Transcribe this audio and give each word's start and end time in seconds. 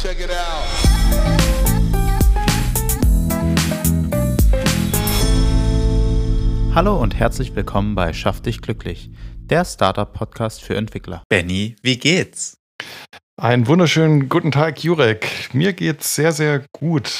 Check 0.00 0.20
it 0.20 0.30
out. 0.30 0.64
Hallo 6.72 7.02
und 7.02 7.16
herzlich 7.16 7.56
willkommen 7.56 7.96
bei 7.96 8.12
Schaff 8.12 8.40
dich 8.40 8.62
glücklich, 8.62 9.10
der 9.38 9.64
Startup-Podcast 9.64 10.62
für 10.62 10.76
Entwickler. 10.76 11.24
Benny, 11.28 11.74
wie 11.82 11.98
geht's? 11.98 12.58
Einen 13.36 13.66
wunderschönen 13.66 14.28
guten 14.28 14.52
Tag, 14.52 14.84
Jurek. 14.84 15.52
Mir 15.52 15.72
geht's 15.72 16.14
sehr, 16.14 16.30
sehr 16.30 16.64
gut. 16.70 17.12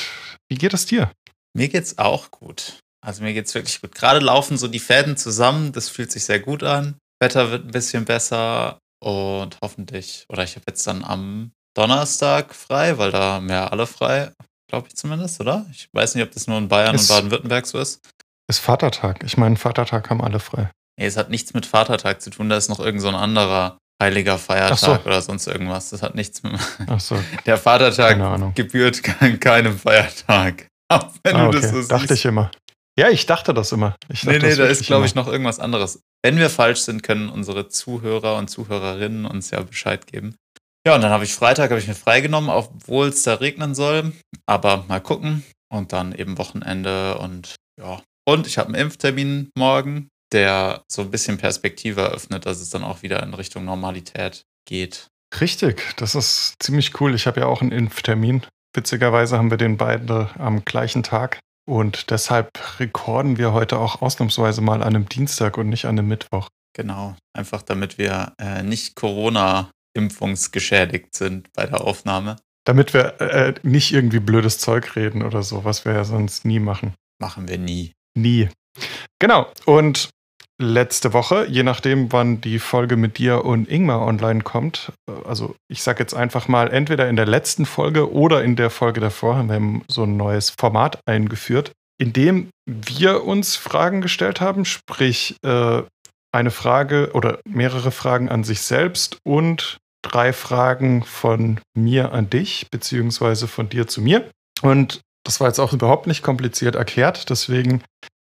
Wie 0.49 0.55
geht 0.55 0.73
es 0.73 0.87
dir? 0.87 1.11
Mir 1.55 1.69
geht's 1.69 1.99
auch 1.99 2.31
gut. 2.31 2.79
Also 3.05 3.25
mir 3.25 3.35
geht's 3.35 3.57
wirklich 3.57 3.81
gut. 3.81 3.93
Gerade 3.97 4.21
laufen 4.21 4.57
so 4.57 4.69
die 4.69 4.79
Fäden 4.79 5.17
zusammen. 5.17 5.73
Das 5.73 5.89
fühlt 5.89 6.13
sich 6.13 6.25
sehr 6.25 6.39
gut 6.39 6.63
an. 6.63 6.95
Wetter 7.19 7.51
wird 7.51 7.65
ein 7.65 7.73
bisschen 7.73 8.05
besser 8.05 8.79
und 9.01 9.59
hoffentlich, 9.63 10.27
oder 10.29 10.45
ich 10.45 10.55
habe 10.55 10.67
jetzt 10.69 10.87
dann 10.87 11.03
am 11.03 11.51
Donnerstag 11.79 12.55
frei, 12.55 12.99
weil 12.99 13.13
da 13.13 13.35
haben 13.35 13.49
ja 13.49 13.69
alle 13.69 13.87
frei, 13.87 14.33
glaube 14.69 14.89
ich 14.89 14.97
zumindest, 14.97 15.41
oder? 15.41 15.65
Ich 15.71 15.89
weiß 15.93 16.17
nicht, 16.17 16.25
ob 16.25 16.33
das 16.33 16.49
nur 16.49 16.59
in 16.59 16.67
Bayern 16.69 16.97
Ist- 16.97 17.09
und 17.09 17.17
Baden-Württemberg 17.17 17.67
so 17.67 17.79
ist. 17.79 18.01
Ist 18.51 18.59
Vatertag. 18.59 19.23
Ich 19.25 19.37
meine, 19.37 19.55
Vatertag 19.57 20.11
haben 20.11 20.21
alle 20.21 20.41
frei. 20.41 20.71
Nee, 20.99 21.07
es 21.07 21.17
hat 21.17 21.31
nichts 21.31 21.55
mit 21.55 21.67
Vatertag 21.67 22.21
zu 22.21 22.31
tun. 22.31 22.49
Da 22.49 22.57
ist 22.57 22.69
noch 22.69 22.81
irgend 22.81 23.01
so 23.01 23.09
ein 23.09 23.15
anderer 23.15 23.79
heiliger 24.03 24.39
Feiertag 24.39 24.79
so. 24.79 24.99
oder 25.05 25.23
sonst 25.23 25.47
irgendwas. 25.47 25.91
Das 25.91 26.03
hat 26.03 26.17
nichts 26.17 26.43
mit. 26.43 26.59
Ach 26.89 26.99
so, 26.99 27.17
Der 27.47 27.59
Vatertag 27.59 28.55
gebührt 28.57 29.03
ke- 29.05 29.39
keinem 29.39 29.79
Feiertag. 29.79 30.67
Auch 30.89 31.11
wenn 31.23 31.37
Ah, 31.37 31.43
du 31.51 31.59
okay. 31.59 31.61
das 31.61 31.71
so 31.71 31.83
dachte 31.87 32.09
siehst. 32.09 32.21
ich 32.21 32.25
immer. 32.25 32.51
Ja, 32.99 33.09
ich 33.11 33.27
dachte 33.27 33.55
das 33.55 33.71
immer. 33.71 33.95
Ich 34.09 34.25
Nee, 34.25 34.33
dachte 34.35 34.47
nee, 34.47 34.49
das 34.57 34.59
da 34.59 34.65
ist, 34.67 34.87
glaube 34.87 35.07
ich, 35.07 35.15
noch 35.15 35.29
irgendwas 35.29 35.61
anderes. 35.61 36.01
Wenn 36.25 36.39
wir 36.39 36.51
falsch 36.51 36.81
sind, 36.81 37.05
können 37.05 37.29
unsere 37.29 37.69
Zuhörer 37.69 38.37
und 38.37 38.49
Zuhörerinnen 38.49 39.25
uns 39.25 39.53
ja 39.53 39.61
Bescheid 39.61 40.05
geben. 40.09 40.35
Ja, 40.89 40.95
und 40.95 41.03
dann 41.03 41.13
habe 41.13 41.25
ich 41.25 41.35
Freitag 41.35 41.69
habe 41.69 41.79
ich 41.79 41.87
mir 41.87 41.95
freigenommen, 41.95 42.49
obwohl 42.49 43.09
es 43.09 43.23
da 43.23 43.35
regnen 43.35 43.75
soll. 43.75 44.15
Aber 44.47 44.87
mal 44.89 45.03
gucken. 45.03 45.45
Und 45.71 45.93
dann 45.93 46.15
eben 46.15 46.39
Wochenende 46.39 47.19
und 47.19 47.57
ja. 47.79 48.01
Und 48.27 48.47
ich 48.47 48.57
habe 48.57 48.69
einen 48.69 48.83
Impftermin 48.85 49.51
morgen, 49.55 50.09
der 50.33 50.85
so 50.91 51.03
ein 51.03 51.11
bisschen 51.11 51.37
Perspektive 51.37 52.01
eröffnet, 52.01 52.47
dass 52.47 52.63
es 52.63 52.71
dann 52.71 52.85
auch 52.85 53.03
wieder 53.03 53.23
in 53.23 53.35
Richtung 53.35 53.67
Normalität 53.67 54.45
geht. 54.67 55.09
Richtig, 55.39 55.95
das 55.99 56.15
ist 56.15 56.55
ziemlich 56.59 56.99
cool. 57.03 57.15
Ich 57.15 57.27
habe 57.27 57.41
ja 57.41 57.47
auch 57.49 57.61
einen 57.61 57.73
Impftermin. 57.73 58.47
Witzigerweise 58.75 59.37
haben 59.37 59.51
wir 59.51 59.59
den 59.59 59.77
beide 59.77 60.31
am 60.39 60.65
gleichen 60.65 61.03
Tag. 61.03 61.39
Und 61.69 62.11
deshalb 62.11 62.81
rekorden 62.81 63.37
wir 63.37 63.53
heute 63.53 63.79
auch 63.79 64.01
ausnahmsweise 64.01 64.63
mal 64.63 64.83
an 64.83 64.97
einem 64.97 65.07
Dienstag 65.07 65.59
und 65.59 65.69
nicht 65.69 65.85
an 65.85 65.99
einem 65.99 66.09
Mittwoch. 66.09 66.49
Genau. 66.75 67.15
Einfach 67.37 67.61
damit 67.61 67.99
wir 67.99 68.33
äh, 68.39 68.63
nicht 68.63 68.95
Corona-impfungsgeschädigt 69.99 71.15
sind 71.15 71.53
bei 71.55 71.67
der 71.67 71.81
Aufnahme. 71.81 72.37
Damit 72.65 72.95
wir 72.95 73.21
äh, 73.21 73.55
nicht 73.63 73.93
irgendwie 73.93 74.21
blödes 74.21 74.59
Zeug 74.59 74.95
reden 74.95 75.23
oder 75.23 75.43
so, 75.43 75.65
was 75.65 75.85
wir 75.85 75.93
ja 75.93 76.05
sonst 76.05 76.45
nie 76.45 76.61
machen. 76.61 76.95
Machen 77.19 77.49
wir 77.49 77.59
nie. 77.59 77.93
Nie. 78.15 78.49
Genau. 79.19 79.51
Und 79.65 80.11
letzte 80.61 81.13
Woche, 81.13 81.47
je 81.47 81.63
nachdem, 81.63 82.13
wann 82.13 82.41
die 82.41 82.59
Folge 82.59 82.97
mit 82.97 83.19
dir 83.19 83.45
und 83.45 83.69
Ingmar 83.69 84.03
online 84.03 84.43
kommt, 84.43 84.93
äh, 85.09 85.13
also 85.27 85.57
ich 85.69 85.83
sage 85.83 86.01
jetzt 86.01 86.15
einfach 86.15 86.47
mal, 86.49 86.71
entweder 86.71 87.09
in 87.09 87.17
der 87.17 87.27
letzten 87.27 87.65
Folge 87.65 88.13
oder 88.13 88.45
in 88.45 88.55
der 88.57 88.71
Folge 88.71 89.01
davor 89.01 89.37
haben 89.37 89.49
wir 89.49 89.83
so 89.89 90.03
ein 90.03 90.17
neues 90.17 90.51
Format 90.51 91.01
eingeführt, 91.07 91.73
in 91.99 92.13
dem 92.13 92.51
wir 92.67 93.25
uns 93.25 93.57
Fragen 93.57 94.03
gestellt 94.03 94.41
haben, 94.41 94.65
sprich 94.65 95.37
äh, 95.43 95.83
eine 96.33 96.51
Frage 96.51 97.11
oder 97.15 97.41
mehrere 97.49 97.91
Fragen 97.91 98.29
an 98.29 98.45
sich 98.45 98.61
selbst 98.61 99.19
und 99.25 99.79
drei 100.03 100.33
Fragen 100.33 101.03
von 101.03 101.61
mir 101.75 102.13
an 102.13 102.31
dich, 102.31 102.67
beziehungsweise 102.71 103.49
von 103.49 103.69
dir 103.69 103.87
zu 103.87 104.01
mir. 104.01 104.31
Und 104.63 105.01
das 105.25 105.41
war 105.41 105.49
jetzt 105.49 105.59
auch 105.59 105.73
überhaupt 105.73 106.07
nicht 106.07 106.23
kompliziert 106.23 106.75
erklärt, 106.75 107.31
deswegen 107.31 107.83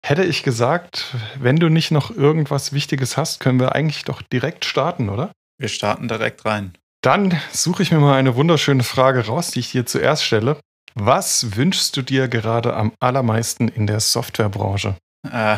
Hätte 0.07 0.23
ich 0.23 0.45
gesagt, 0.45 1.17
wenn 1.41 1.57
du 1.57 1.69
nicht 1.69 1.91
noch 1.91 2.13
irgendwas 2.13 2.73
Wichtiges 2.73 3.17
hast, 3.17 3.41
können 3.41 3.59
wir 3.59 3.75
eigentlich 3.75 4.05
doch 4.05 4.23
direkt 4.23 4.65
starten, 4.65 5.09
oder? 5.09 5.33
Wir 5.59 5.69
starten 5.69 6.07
direkt 6.07 6.45
rein. 6.45 6.75
Dann 7.03 7.37
suche 7.53 7.83
ich 7.83 7.91
mir 7.91 7.99
mal 7.99 8.17
eine 8.17 8.37
wunderschöne 8.37 8.85
Frage 8.85 9.27
raus, 9.27 9.51
die 9.51 9.59
ich 9.59 9.73
dir 9.73 9.85
zuerst 9.85 10.23
stelle. 10.23 10.61
Was 10.95 11.57
wünschst 11.57 11.97
du 11.97 12.03
dir 12.03 12.29
gerade 12.29 12.75
am 12.75 12.93
allermeisten 13.01 13.67
in 13.67 13.89
der 13.89 13.99
Softwarebranche? 13.99 14.97
Äh, 15.29 15.57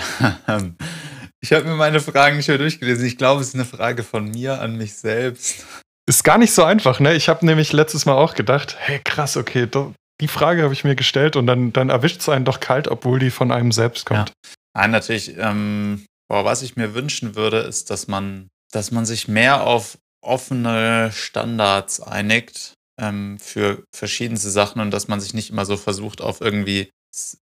ich 1.42 1.52
habe 1.52 1.64
mir 1.66 1.76
meine 1.76 2.00
Fragen 2.00 2.38
nicht 2.38 2.48
mehr 2.48 2.56
durchgelesen. 2.56 3.04
Ich 3.04 3.18
glaube, 3.18 3.42
es 3.42 3.48
ist 3.48 3.54
eine 3.54 3.66
Frage 3.66 4.02
von 4.02 4.30
mir 4.30 4.62
an 4.62 4.78
mich 4.78 4.94
selbst. 4.94 5.66
Ist 6.08 6.24
gar 6.24 6.38
nicht 6.38 6.54
so 6.54 6.64
einfach, 6.64 7.00
ne? 7.00 7.14
Ich 7.14 7.28
habe 7.28 7.44
nämlich 7.44 7.72
letztes 7.74 8.06
Mal 8.06 8.14
auch 8.14 8.34
gedacht, 8.34 8.76
hey 8.78 8.98
krass, 9.04 9.36
okay, 9.36 9.66
do- 9.66 9.92
die 10.22 10.28
Frage 10.28 10.62
habe 10.62 10.72
ich 10.72 10.82
mir 10.82 10.96
gestellt 10.96 11.36
und 11.36 11.46
dann, 11.46 11.72
dann 11.72 11.90
erwischt 11.90 12.20
es 12.20 12.28
einen 12.30 12.46
doch 12.46 12.60
kalt, 12.60 12.88
obwohl 12.88 13.18
die 13.18 13.30
von 13.30 13.52
einem 13.52 13.72
selbst 13.72 14.06
kommt. 14.06 14.32
Nein, 14.74 14.90
natürlich, 14.90 15.36
ähm, 15.36 16.06
boah, 16.28 16.46
was 16.46 16.62
ich 16.62 16.76
mir 16.76 16.94
wünschen 16.94 17.36
würde, 17.36 17.58
ist, 17.58 17.90
dass 17.90 18.08
man, 18.08 18.48
dass 18.72 18.90
man 18.90 19.04
sich 19.04 19.28
mehr 19.28 19.64
auf 19.66 19.98
offene 20.24 21.10
Standards 21.12 22.00
einigt 22.00 22.72
ähm, 22.98 23.38
für 23.38 23.84
verschiedenste 23.94 24.50
Sachen 24.50 24.80
und 24.80 24.90
dass 24.90 25.08
man 25.08 25.20
sich 25.20 25.34
nicht 25.34 25.50
immer 25.50 25.66
so 25.66 25.76
versucht, 25.76 26.22
auf 26.22 26.40
irgendwie 26.40 26.90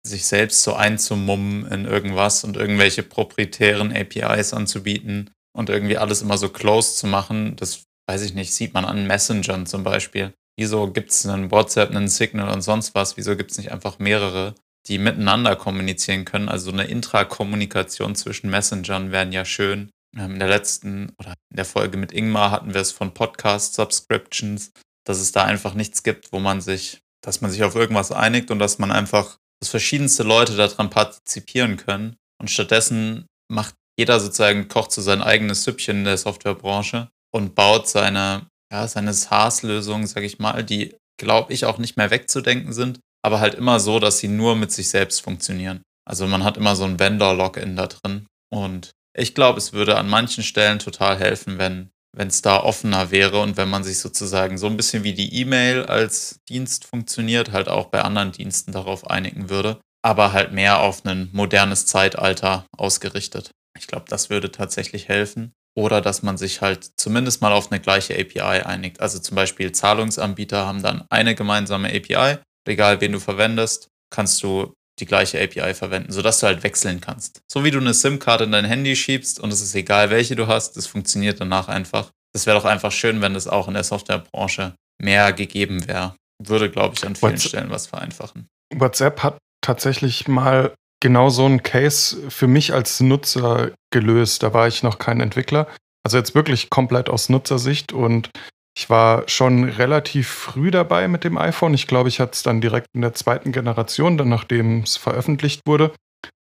sich 0.07 0.27
selbst 0.27 0.63
so 0.63 0.75
einzumummen 0.75 1.67
in 1.73 1.87
irgendwas 1.87 2.45
und 2.45 2.57
irgendwelche 2.57 3.03
proprietären 3.03 3.93
APIs 3.95 4.55
anzubieten 4.55 5.31
und 5.57 5.71
irgendwie 5.71 5.99
alles 5.99 6.23
immer 6.23 6.39
so 6.39 6.49
close 6.51 6.95
zu 6.95 7.07
machen. 7.07 7.57
Das 7.57 7.83
weiß 8.07 8.23
ich 8.23 8.35
nicht, 8.35 8.55
sieht 8.55 8.75
man 8.75 8.85
an 8.85 9.07
Messengern 9.07 9.67
zum 9.67 9.83
Beispiel. 9.83 10.33
Wieso 10.57 10.91
gibt 10.91 11.11
es 11.11 11.27
einen 11.27 11.51
WhatsApp, 11.51 11.91
einen 11.91 12.09
Signal 12.09 12.53
und 12.53 12.63
sonst 12.63 12.95
was? 12.95 13.17
Wieso 13.17 13.37
gibt 13.37 13.51
es 13.51 13.59
nicht 13.59 13.73
einfach 13.73 13.99
mehrere, 13.99 14.55
die 14.87 14.99
miteinander 14.99 15.57
kommunizieren 15.57 16.25
können? 16.25 16.49
Also 16.49 16.71
eine 16.71 16.85
Intrakommunikation 16.85 18.15
zwischen 18.15 18.51
Messengern 18.51 19.11
wären 19.11 19.33
ja 19.33 19.45
schön. 19.45 19.91
Ähm, 20.17 20.35
In 20.35 20.39
der 20.39 20.49
letzten 20.49 21.13
oder 21.19 21.35
in 21.51 21.57
der 21.57 21.65
Folge 21.65 21.97
mit 21.97 22.13
Ingmar 22.13 22.51
hatten 22.51 22.73
wir 22.73 22.81
es 22.81 22.93
von 22.93 23.15
Podcast-Subscriptions, 23.15 24.71
dass 25.05 25.19
es 25.19 25.33
da 25.33 25.45
einfach 25.45 25.75
nichts 25.75 26.03
gibt, 26.03 26.33
wo 26.33 26.39
man 26.39 26.61
sich, 26.61 27.01
dass 27.25 27.41
man 27.41 27.51
sich 27.51 27.65
auf 27.65 27.75
irgendwas 27.75 28.13
einigt 28.13 28.51
und 28.51 28.61
dass 28.61 28.79
man 28.79 28.93
einfach, 28.93 29.39
dass 29.61 29.71
verschiedenste 29.71 30.23
Leute 30.23 30.55
daran 30.55 30.91
partizipieren 30.91 31.77
können. 31.77 32.17
Und 32.41 32.49
stattdessen 32.49 33.27
macht 33.51 33.75
jeder 33.99 34.21
sozusagen, 34.21 34.69
kocht 34.69 34.93
so 34.93 35.03
sein 35.03 35.23
eigenes 35.23 35.65
Süppchen 35.65 35.99
in 35.99 36.05
der 36.05 36.17
Softwarebranche 36.17 37.09
und 37.35 37.55
baut 37.55 37.89
seine, 37.89 38.47
ja, 38.73 38.87
seine 38.87 39.13
SaaS-Lösungen, 39.13 40.07
sag 40.07 40.23
ich 40.23 40.39
mal, 40.39 40.63
die, 40.63 40.95
glaube 41.19 41.53
ich, 41.53 41.65
auch 41.65 41.79
nicht 41.79 41.97
mehr 41.97 42.11
wegzudenken 42.11 42.73
sind, 42.73 43.01
aber 43.23 43.41
halt 43.41 43.55
immer 43.55 43.81
so, 43.81 43.99
dass 43.99 44.19
sie 44.19 44.29
nur 44.29 44.57
mit 44.57 44.73
sich 44.73 44.89
selbst 44.89 45.21
funktionieren. 45.21 45.83
Also 46.07 46.27
man 46.27 46.45
hat 46.45 46.57
immer 46.57 46.77
so 46.77 46.85
ein 46.85 46.99
Vendor-Login 46.99 47.77
da 47.77 47.87
drin. 47.87 48.27
Und 48.53 48.93
ich 49.17 49.35
glaube, 49.35 49.59
es 49.59 49.73
würde 49.73 49.97
an 49.97 50.09
manchen 50.09 50.45
Stellen 50.45 50.79
total 50.79 51.19
helfen, 51.19 51.59
wenn 51.59 51.91
wenn 52.17 52.29
es 52.29 52.43
da 52.43 52.63
offener 52.63 53.11
wäre 53.11 53.41
und 53.41 53.57
wenn 53.57 53.69
man 53.69 53.85
sich 53.85 53.99
sozusagen 53.99 54.57
so 54.57 54.67
ein 54.67 54.77
bisschen 54.77 55.05
wie 55.05 55.15
die 55.15 55.35
E-Mail 55.41 55.85
als 55.87 56.41
Dienst 56.49 56.85
funktioniert, 56.85 57.53
halt 57.53 57.69
auch 57.69 57.87
bei 57.87 58.03
anderen 58.03 58.33
Diensten 58.33 58.73
darauf 58.73 59.11
einigen 59.11 59.51
würde, 59.51 59.81
aber 60.03 60.33
halt 60.33 60.53
mehr 60.53 60.81
auf 60.81 61.05
ein 61.05 61.29
modernes 61.33 61.87
Zeitalter 61.87 62.67
ausgerichtet. 62.77 63.51
Ich 63.77 63.87
glaube, 63.87 64.07
das 64.09 64.31
würde 64.31 64.53
tatsächlich 64.53 65.09
helfen. 65.09 65.53
Oder 65.77 66.01
dass 66.01 66.23
man 66.23 66.37
sich 66.37 66.61
halt 66.61 66.91
zumindest 66.97 67.41
mal 67.41 67.53
auf 67.53 67.71
eine 67.73 67.81
gleiche 67.81 68.15
API 68.15 68.63
einigt. 68.65 69.01
Also 69.01 69.19
zum 69.19 69.35
Beispiel 69.35 69.73
Zahlungsanbieter 69.73 70.67
haben 70.67 70.83
dann 70.83 71.05
eine 71.11 71.35
gemeinsame 71.35 71.89
API. 71.89 72.39
Egal 72.67 73.01
wen 73.01 73.13
du 73.13 73.21
verwendest, 73.21 73.89
kannst 74.11 74.43
du 74.43 74.73
die 75.01 75.07
gleiche 75.07 75.43
API 75.43 75.75
verwenden, 75.75 76.13
sodass 76.13 76.39
du 76.39 76.47
halt 76.47 76.63
wechseln 76.63 77.01
kannst. 77.01 77.41
So 77.51 77.65
wie 77.65 77.73
du 77.73 77.79
eine 77.79 77.93
SIM-Karte 77.95 78.45
in 78.45 78.53
dein 78.53 78.65
Handy 78.65 78.95
schiebst 78.95 79.41
und 79.41 79.53
es 79.53 79.61
ist 79.61 79.75
egal, 79.75 80.11
welche 80.11 80.37
du 80.37 80.47
hast, 80.47 80.77
das 80.77 80.87
funktioniert 80.87 81.41
danach 81.41 81.67
einfach. 81.67 82.11
Das 82.33 82.47
wäre 82.47 82.57
doch 82.57 82.65
einfach 82.65 82.93
schön, 82.93 83.21
wenn 83.21 83.35
das 83.35 83.49
auch 83.49 83.67
in 83.67 83.75
der 83.75 83.83
Softwarebranche 83.85 84.75
mehr 85.03 85.33
gegeben 85.33 85.87
wäre. 85.89 86.15
Würde, 86.41 86.71
glaube 86.71 86.95
ich, 86.97 87.05
an 87.05 87.17
vielen 87.17 87.33
What's- 87.33 87.45
Stellen 87.45 87.71
was 87.71 87.89
vereinfachen. 87.89 88.47
WhatsApp 88.73 89.23
hat 89.25 89.39
tatsächlich 89.61 90.29
mal 90.29 90.75
genau 91.05 91.29
so 91.29 91.45
einen 91.45 91.63
Case 91.63 92.31
für 92.31 92.47
mich 92.47 92.73
als 92.73 92.99
Nutzer 93.01 93.73
gelöst. 93.93 94.43
Da 94.43 94.55
war 94.55 94.69
ich 94.69 94.83
noch 94.83 94.99
kein 94.99 95.21
Entwickler. 95.21 95.67
Also 96.03 96.17
jetzt 96.17 96.35
wirklich 96.35 96.71
komplett 96.71 97.11
aus 97.11 97.29
Nutzersicht 97.29 97.93
und 97.93 98.31
ich 98.75 98.89
war 98.89 99.29
schon 99.29 99.65
relativ 99.65 100.29
früh 100.29 100.71
dabei 100.71 101.07
mit 101.07 101.23
dem 101.25 101.37
iPhone. 101.37 101.75
Ich 101.75 101.87
glaube, 101.87 102.09
ich 102.09 102.21
hatte 102.21 102.33
es 102.33 102.43
dann 102.43 102.63
direkt 102.63 102.87
in 102.95 103.03
der 103.03 103.13
zweiten 103.13 103.53
Generation, 103.53 104.17
dann 104.17 104.31
nachdem 104.31 104.81
es 104.81 104.97
veröffentlicht 104.97 105.61
wurde. 105.67 105.93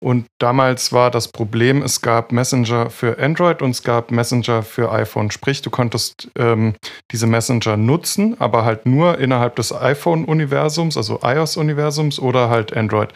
Und 0.02 0.24
damals 0.40 0.94
war 0.94 1.10
das 1.10 1.28
Problem, 1.28 1.82
es 1.82 2.00
gab 2.00 2.32
Messenger 2.32 2.88
für 2.88 3.18
Android 3.18 3.60
und 3.60 3.72
es 3.72 3.82
gab 3.82 4.10
Messenger 4.10 4.62
für 4.62 4.90
iPhone. 4.90 5.30
Sprich, 5.30 5.60
du 5.60 5.68
konntest 5.68 6.30
ähm, 6.38 6.74
diese 7.12 7.26
Messenger 7.26 7.76
nutzen, 7.76 8.40
aber 8.40 8.64
halt 8.64 8.86
nur 8.86 9.18
innerhalb 9.18 9.56
des 9.56 9.74
iPhone-Universums, 9.74 10.96
also 10.96 11.20
iOS-Universums 11.22 12.18
oder 12.18 12.48
halt 12.48 12.74
Android. 12.74 13.12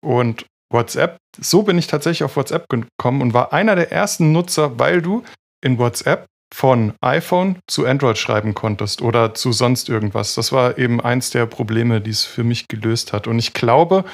Und 0.00 0.46
WhatsApp, 0.72 1.16
so 1.38 1.62
bin 1.62 1.78
ich 1.78 1.86
tatsächlich 1.86 2.24
auf 2.24 2.36
WhatsApp 2.36 2.68
gekommen 2.68 3.22
und 3.22 3.34
war 3.34 3.52
einer 3.52 3.74
der 3.74 3.90
ersten 3.90 4.32
Nutzer, 4.32 4.78
weil 4.78 5.02
du 5.02 5.24
in 5.62 5.78
WhatsApp 5.78 6.26
von 6.52 6.94
iPhone 7.00 7.58
zu 7.68 7.86
Android 7.86 8.18
schreiben 8.18 8.54
konntest 8.54 9.02
oder 9.02 9.34
zu 9.34 9.52
sonst 9.52 9.88
irgendwas. 9.88 10.34
Das 10.34 10.52
war 10.52 10.78
eben 10.78 11.00
eins 11.00 11.30
der 11.30 11.46
Probleme, 11.46 12.00
die 12.00 12.10
es 12.10 12.24
für 12.24 12.44
mich 12.44 12.66
gelöst 12.68 13.12
hat. 13.12 13.26
Und 13.26 13.38
ich 13.38 13.52
glaube, 13.52 14.04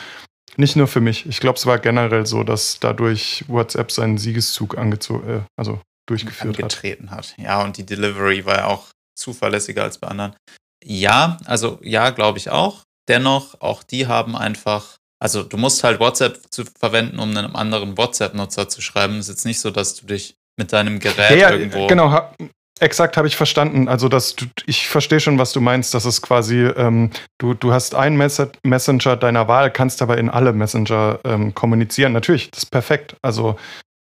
nicht 0.56 0.76
nur 0.76 0.86
für 0.86 1.00
mich, 1.00 1.26
ich 1.26 1.40
glaube, 1.40 1.58
es 1.58 1.66
war 1.66 1.78
generell 1.78 2.26
so, 2.26 2.44
dass 2.44 2.78
dadurch 2.80 3.44
WhatsApp 3.48 3.90
seinen 3.90 4.18
Siegeszug 4.18 4.78
angezogen, 4.78 5.28
äh, 5.28 5.40
also 5.56 5.80
durchgeführt 6.06 6.56
angetreten 6.58 7.10
hat. 7.10 7.32
hat. 7.32 7.38
Ja, 7.38 7.62
und 7.62 7.76
die 7.76 7.84
Delivery 7.86 8.44
war 8.44 8.56
ja 8.56 8.66
auch 8.66 8.86
zuverlässiger 9.14 9.82
als 9.82 9.98
bei 9.98 10.08
anderen. 10.08 10.36
Ja, 10.84 11.38
also 11.44 11.78
ja, 11.82 12.10
glaube 12.10 12.38
ich 12.38 12.50
auch. 12.50 12.82
Dennoch, 13.08 13.60
auch 13.60 13.82
die 13.82 14.06
haben 14.06 14.36
einfach, 14.36 14.96
also 15.18 15.42
du 15.42 15.56
musst 15.56 15.82
halt 15.82 16.00
WhatsApp 16.00 16.40
zu 16.50 16.64
verwenden, 16.78 17.18
um 17.18 17.36
einem 17.36 17.56
anderen 17.56 17.96
WhatsApp-Nutzer 17.96 18.68
zu 18.68 18.82
schreiben. 18.82 19.14
Es 19.14 19.28
ist 19.28 19.36
jetzt 19.36 19.46
nicht 19.46 19.60
so, 19.60 19.70
dass 19.70 19.94
du 19.94 20.06
dich 20.06 20.36
mit 20.58 20.72
deinem 20.72 20.98
Gerät 20.98 21.38
ja, 21.38 21.50
irgendwo. 21.50 21.86
Genau, 21.86 22.10
ha, 22.10 22.34
exakt 22.80 23.16
habe 23.16 23.26
ich 23.26 23.36
verstanden. 23.36 23.88
Also, 23.88 24.08
dass 24.08 24.36
du, 24.36 24.46
ich 24.66 24.88
verstehe 24.88 25.20
schon, 25.20 25.38
was 25.38 25.52
du 25.52 25.60
meinst. 25.60 25.94
Das 25.94 26.04
ist 26.04 26.22
quasi, 26.22 26.64
ähm, 26.64 27.10
du, 27.38 27.54
du 27.54 27.72
hast 27.72 27.94
einen 27.94 28.16
Mess 28.16 28.42
Messenger 28.62 29.16
deiner 29.16 29.48
Wahl, 29.48 29.70
kannst 29.70 30.02
aber 30.02 30.18
in 30.18 30.28
alle 30.28 30.52
Messenger 30.52 31.20
ähm, 31.24 31.54
kommunizieren. 31.54 32.12
Natürlich, 32.12 32.50
das 32.50 32.64
ist 32.64 32.70
perfekt. 32.70 33.16
Also, 33.22 33.56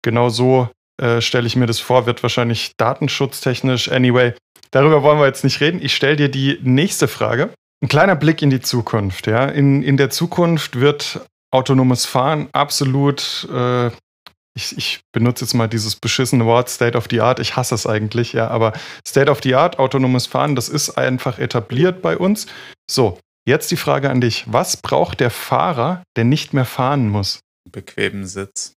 genau 0.01 0.29
so 0.29 0.69
äh, 1.01 1.21
stelle 1.21 1.47
ich 1.47 1.55
mir 1.55 1.65
das 1.65 1.79
vor, 1.79 2.05
wird 2.05 2.23
wahrscheinlich 2.23 2.71
datenschutztechnisch. 2.77 3.91
Anyway, 3.91 4.33
darüber 4.71 5.03
wollen 5.03 5.19
wir 5.19 5.25
jetzt 5.25 5.43
nicht 5.43 5.59
reden. 5.59 5.81
Ich 5.81 5.95
stelle 5.95 6.15
dir 6.15 6.29
die 6.29 6.59
nächste 6.63 7.07
Frage. 7.07 7.49
Ein 7.81 7.87
kleiner 7.87 8.15
Blick 8.15 8.41
in 8.41 8.49
die 8.49 8.61
Zukunft. 8.61 9.27
Ja? 9.27 9.45
In, 9.45 9.83
in 9.83 9.97
der 9.97 10.09
Zukunft 10.09 10.79
wird 10.79 11.25
autonomes 11.51 12.05
Fahren 12.05 12.47
absolut 12.53 13.47
äh, 13.51 13.91
ich, 14.53 14.77
ich, 14.77 15.01
benutze 15.13 15.45
jetzt 15.45 15.53
mal 15.53 15.67
dieses 15.67 15.95
beschissene 15.95 16.45
Wort 16.45 16.69
State 16.69 16.97
of 16.97 17.07
the 17.09 17.21
Art. 17.21 17.39
Ich 17.39 17.55
hasse 17.55 17.75
es 17.75 17.87
eigentlich, 17.87 18.33
ja, 18.33 18.47
aber 18.47 18.73
State 19.07 19.31
of 19.31 19.39
the 19.43 19.55
Art, 19.55 19.79
autonomes 19.79 20.25
Fahren, 20.25 20.55
das 20.55 20.69
ist 20.69 20.91
einfach 20.91 21.39
etabliert 21.39 22.01
bei 22.01 22.17
uns. 22.17 22.47
So, 22.89 23.17
jetzt 23.47 23.71
die 23.71 23.77
Frage 23.77 24.09
an 24.09 24.21
dich. 24.21 24.45
Was 24.47 24.77
braucht 24.77 25.19
der 25.19 25.29
Fahrer, 25.29 26.03
der 26.17 26.25
nicht 26.25 26.53
mehr 26.53 26.65
fahren 26.65 27.07
muss? 27.09 27.39
Bequemen 27.69 28.25
Sitz. 28.25 28.73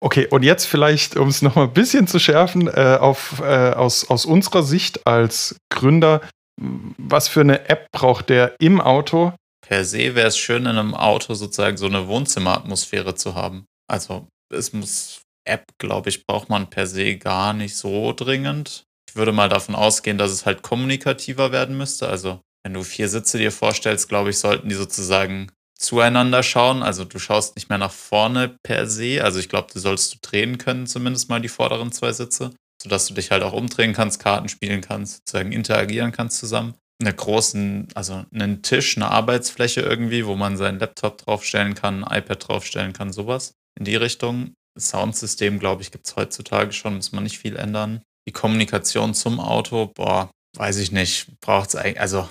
Okay, 0.00 0.26
und 0.26 0.42
jetzt 0.42 0.64
vielleicht, 0.64 1.16
um 1.16 1.28
es 1.28 1.42
nochmal 1.42 1.66
ein 1.66 1.74
bisschen 1.74 2.06
zu 2.06 2.18
schärfen, 2.18 2.66
äh, 2.68 2.96
auf, 2.98 3.40
äh, 3.40 3.70
aus, 3.70 4.08
aus 4.08 4.24
unserer 4.24 4.62
Sicht 4.62 5.06
als 5.06 5.56
Gründer, 5.70 6.22
was 6.58 7.28
für 7.28 7.40
eine 7.40 7.68
App 7.68 7.86
braucht 7.92 8.28
der 8.28 8.54
im 8.60 8.80
Auto? 8.80 9.32
Per 9.66 9.84
se 9.84 10.14
wäre 10.14 10.28
es 10.28 10.38
schön, 10.38 10.62
in 10.62 10.68
einem 10.68 10.94
Auto 10.94 11.34
sozusagen 11.34 11.76
so 11.76 11.86
eine 11.86 12.08
Wohnzimmeratmosphäre 12.08 13.14
zu 13.14 13.34
haben. 13.34 13.66
Also 13.88 14.26
es 14.52 14.72
muss 14.72 15.22
App, 15.44 15.64
glaube 15.78 16.08
ich, 16.08 16.26
braucht 16.26 16.48
man 16.48 16.70
per 16.70 16.86
se 16.86 17.16
gar 17.16 17.52
nicht 17.52 17.76
so 17.76 18.12
dringend. 18.12 18.84
Ich 19.08 19.16
würde 19.16 19.32
mal 19.32 19.48
davon 19.48 19.74
ausgehen, 19.74 20.18
dass 20.18 20.30
es 20.30 20.46
halt 20.46 20.62
kommunikativer 20.62 21.52
werden 21.52 21.76
müsste. 21.76 22.08
Also, 22.08 22.40
wenn 22.62 22.74
du 22.74 22.82
vier 22.84 23.08
Sitze 23.08 23.38
dir 23.38 23.50
vorstellst, 23.50 24.08
glaube 24.08 24.30
ich, 24.30 24.38
sollten 24.38 24.68
die 24.68 24.74
sozusagen 24.74 25.50
zueinander 25.78 26.42
schauen. 26.42 26.82
Also, 26.82 27.04
du 27.04 27.18
schaust 27.18 27.56
nicht 27.56 27.68
mehr 27.68 27.78
nach 27.78 27.90
vorne 27.90 28.56
per 28.62 28.86
se. 28.86 29.24
Also, 29.24 29.40
ich 29.40 29.48
glaube, 29.48 29.68
du 29.72 29.80
sollst 29.80 30.14
du 30.14 30.18
drehen 30.22 30.58
können, 30.58 30.86
zumindest 30.86 31.28
mal 31.28 31.40
die 31.40 31.48
vorderen 31.48 31.90
zwei 31.90 32.12
Sitze, 32.12 32.54
sodass 32.82 33.06
du 33.06 33.14
dich 33.14 33.30
halt 33.30 33.42
auch 33.42 33.52
umdrehen 33.52 33.92
kannst, 33.92 34.20
Karten 34.20 34.48
spielen 34.48 34.80
kannst, 34.80 35.18
sozusagen 35.18 35.52
interagieren 35.52 36.12
kannst 36.12 36.38
zusammen. 36.38 36.74
Eine 37.00 37.14
großen, 37.14 37.88
also 37.94 38.24
einen 38.32 38.62
Tisch, 38.62 38.96
eine 38.96 39.10
Arbeitsfläche 39.10 39.80
irgendwie, 39.80 40.26
wo 40.26 40.36
man 40.36 40.56
seinen 40.56 40.78
Laptop 40.78 41.18
draufstellen 41.18 41.74
kann, 41.74 42.04
ein 42.04 42.18
iPad 42.18 42.48
draufstellen 42.48 42.92
kann, 42.92 43.12
sowas 43.12 43.54
in 43.78 43.84
die 43.84 43.96
Richtung. 43.96 44.54
Soundsystem, 44.78 45.58
glaube 45.58 45.82
ich, 45.82 45.90
gibt 45.90 46.06
es 46.06 46.16
heutzutage 46.16 46.72
schon, 46.72 46.96
muss 46.96 47.12
man 47.12 47.24
nicht 47.24 47.38
viel 47.38 47.56
ändern. 47.56 48.02
Die 48.28 48.32
Kommunikation 48.32 49.14
zum 49.14 49.40
Auto, 49.40 49.86
boah, 49.94 50.30
weiß 50.56 50.76
ich 50.78 50.92
nicht. 50.92 51.40
Braucht 51.40 51.70
es 51.70 51.76
eigentlich, 51.76 52.00
also 52.00 52.28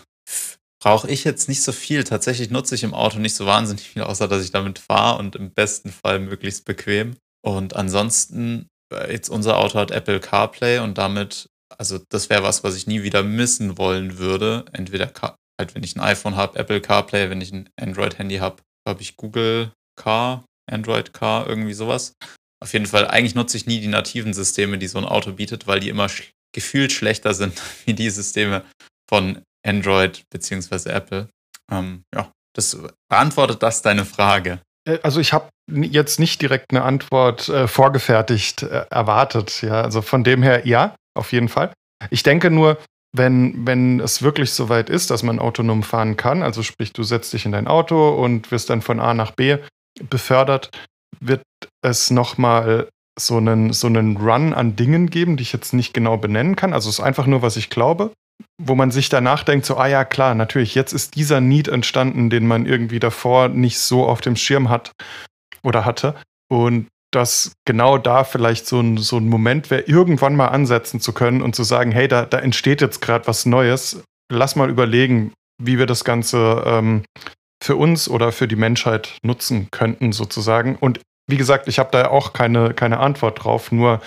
brauche 0.82 1.10
ich 1.10 1.24
jetzt 1.24 1.50
nicht 1.50 1.62
so 1.62 1.72
viel. 1.72 2.04
Tatsächlich 2.04 2.50
nutze 2.50 2.76
ich 2.76 2.84
im 2.84 2.94
Auto 2.94 3.20
nicht 3.20 3.36
so 3.36 3.46
wahnsinnig 3.46 3.90
viel, 3.90 4.04
außer 4.04 4.28
dass 4.28 4.44
ich 4.44 4.52
damit 4.52 4.80
fahre 4.80 5.20
und 5.20 5.36
im 5.36 5.52
besten 5.52 5.92
Fall 5.92 6.20
möglichst 6.20 6.66
bequem. 6.66 7.16
Und 7.42 7.76
ansonsten, 7.76 8.68
jetzt 9.10 9.30
unser 9.30 9.58
Auto 9.58 9.80
hat 9.80 9.92
Apple 9.92 10.20
CarPlay 10.20 10.80
und 10.80 10.98
damit, 10.98 11.48
also 11.78 12.00
das 12.10 12.30
wäre 12.30 12.44
was, 12.44 12.64
was 12.64 12.76
ich 12.76 12.88
nie 12.88 13.04
wieder 13.04 13.24
missen 13.24 13.78
wollen 13.78 14.18
würde. 14.18 14.66
Entweder 14.74 15.12
halt, 15.60 15.76
wenn 15.76 15.84
ich 15.84 15.96
ein 15.96 16.02
iPhone 16.02 16.36
habe, 16.36 16.58
Apple 16.58 16.82
CarPlay, 16.82 17.30
wenn 17.30 17.42
ich 17.42 17.52
ein 17.52 17.70
Android-Handy 17.80 18.38
habe, 18.38 18.58
habe 18.88 19.02
ich 19.02 19.18
Google 19.18 19.72
Car 19.96 20.44
Android 20.72 21.14
Car, 21.14 21.48
irgendwie 21.48 21.74
sowas. 21.74 22.14
Auf 22.62 22.74
jeden 22.74 22.86
Fall, 22.86 23.08
eigentlich 23.08 23.36
nutze 23.36 23.58
ich 23.58 23.66
nie 23.66 23.80
die 23.80 23.88
nativen 23.88 24.34
Systeme, 24.34 24.78
die 24.78 24.88
so 24.88 24.98
ein 24.98 25.06
Auto 25.06 25.34
bietet, 25.34 25.68
weil 25.68 25.80
die 25.80 25.90
immer 25.90 26.10
sch 26.10 26.32
gefühlt 26.52 26.92
schlechter 26.92 27.34
sind 27.34 27.62
wie 27.86 27.94
die 27.94 28.10
Systeme 28.10 28.66
von 29.08 29.42
Android 29.66 30.24
bzw. 30.32 30.90
Apple. 30.90 31.30
Ähm, 31.72 32.04
ja, 32.14 32.32
das 32.56 32.78
beantwortet 33.10 33.62
das 33.62 33.82
deine 33.82 34.06
Frage. 34.06 34.62
Äh, 34.90 35.00
also 35.04 35.20
ich 35.20 35.34
habe 35.34 35.50
jetzt 35.72 36.20
nicht 36.20 36.42
direkt 36.42 36.72
eine 36.72 36.84
Antwort 36.84 37.50
äh, 37.50 37.68
vorgefertigt 37.68 38.64
äh, 38.64 38.86
erwartet. 38.90 39.62
Ja, 39.62 39.82
also 39.82 40.02
von 40.02 40.24
dem 40.24 40.44
her 40.44 40.68
ja, 40.68 40.96
auf 41.16 41.32
jeden 41.32 41.50
Fall. 41.50 41.72
Ich 42.10 42.24
denke 42.24 42.50
nur, 42.50 42.78
wenn, 43.16 43.66
wenn 43.66 44.00
es 44.00 44.22
wirklich 44.22 44.52
so 44.52 44.70
weit 44.70 44.90
ist, 44.90 45.10
dass 45.10 45.24
man 45.24 45.40
autonom 45.40 45.84
fahren 45.84 46.16
kann, 46.16 46.44
also 46.44 46.62
sprich, 46.64 46.94
du 46.94 47.04
setzt 47.04 47.34
dich 47.34 47.46
in 47.46 47.52
dein 47.52 47.68
Auto 47.68 48.10
und 48.10 48.52
wirst 48.52 48.70
dann 48.70 48.82
von 48.82 49.00
A 49.00 49.14
nach 49.14 49.32
B 49.32 49.58
befördert, 50.10 50.70
wird 51.20 51.42
es 51.82 52.12
nochmal 52.12 52.88
so 53.20 53.38
einen, 53.38 53.74
so 53.74 53.88
einen 53.88 54.16
Run 54.18 54.54
an 54.54 54.76
Dingen 54.76 55.10
geben, 55.10 55.38
die 55.38 55.44
ich 55.44 55.52
jetzt 55.52 55.74
nicht 55.74 55.94
genau 55.94 56.18
benennen 56.18 56.56
kann. 56.56 56.72
Also 56.72 56.90
es 56.90 57.00
ist 57.00 57.06
einfach 57.06 57.26
nur, 57.26 57.42
was 57.42 57.58
ich 57.58 57.70
glaube, 57.70 58.14
wo 58.62 58.76
man 58.76 58.92
sich 58.92 59.10
danach 59.10 59.44
denkt, 59.44 59.66
so, 59.66 59.78
ah 59.78 59.88
ja, 59.88 60.06
klar, 60.06 60.36
natürlich, 60.36 60.76
jetzt 60.76 60.94
ist 60.94 61.16
dieser 61.16 61.42
Need 61.42 61.68
entstanden, 61.68 62.30
den 62.30 62.48
man 62.48 62.66
irgendwie 62.66 63.00
davor 63.00 63.50
nicht 63.50 63.80
so 63.80 64.06
auf 64.06 64.22
dem 64.22 64.36
Schirm 64.36 64.70
hat 64.70 64.92
oder 65.64 65.86
hatte. 65.86 66.16
Und 66.50 66.88
dass 67.12 67.54
genau 67.66 67.98
da 67.98 68.24
vielleicht 68.24 68.68
so 68.68 68.80
ein, 68.80 68.98
so 68.98 69.18
ein 69.18 69.30
Moment 69.30 69.72
wäre, 69.72 69.82
irgendwann 69.82 70.36
mal 70.36 70.50
ansetzen 70.50 71.00
zu 71.00 71.14
können 71.14 71.42
und 71.42 71.56
zu 71.56 71.64
sagen, 71.64 71.92
hey, 71.92 72.08
da, 72.08 72.26
da 72.26 72.40
entsteht 72.40 72.82
jetzt 72.82 73.02
gerade 73.02 73.28
was 73.28 73.46
Neues. 73.46 74.04
Lass 74.32 74.56
mal 74.56 74.70
überlegen, 74.70 75.34
wie 75.62 75.80
wir 75.80 75.86
das 75.86 76.04
Ganze 76.04 76.64
ähm, 76.66 77.04
für 77.64 77.76
uns 77.76 78.10
oder 78.10 78.32
für 78.32 78.48
die 78.48 78.56
Menschheit 78.56 79.18
nutzen 79.24 79.70
könnten, 79.72 80.12
sozusagen. 80.12 80.76
Und 80.76 81.00
wie 81.28 81.38
gesagt, 81.38 81.68
ich 81.68 81.80
habe 81.80 81.90
da 81.92 82.08
auch 82.08 82.34
keine, 82.34 82.74
keine 82.74 83.00
Antwort 83.00 83.44
drauf, 83.44 83.72
nur 83.72 84.02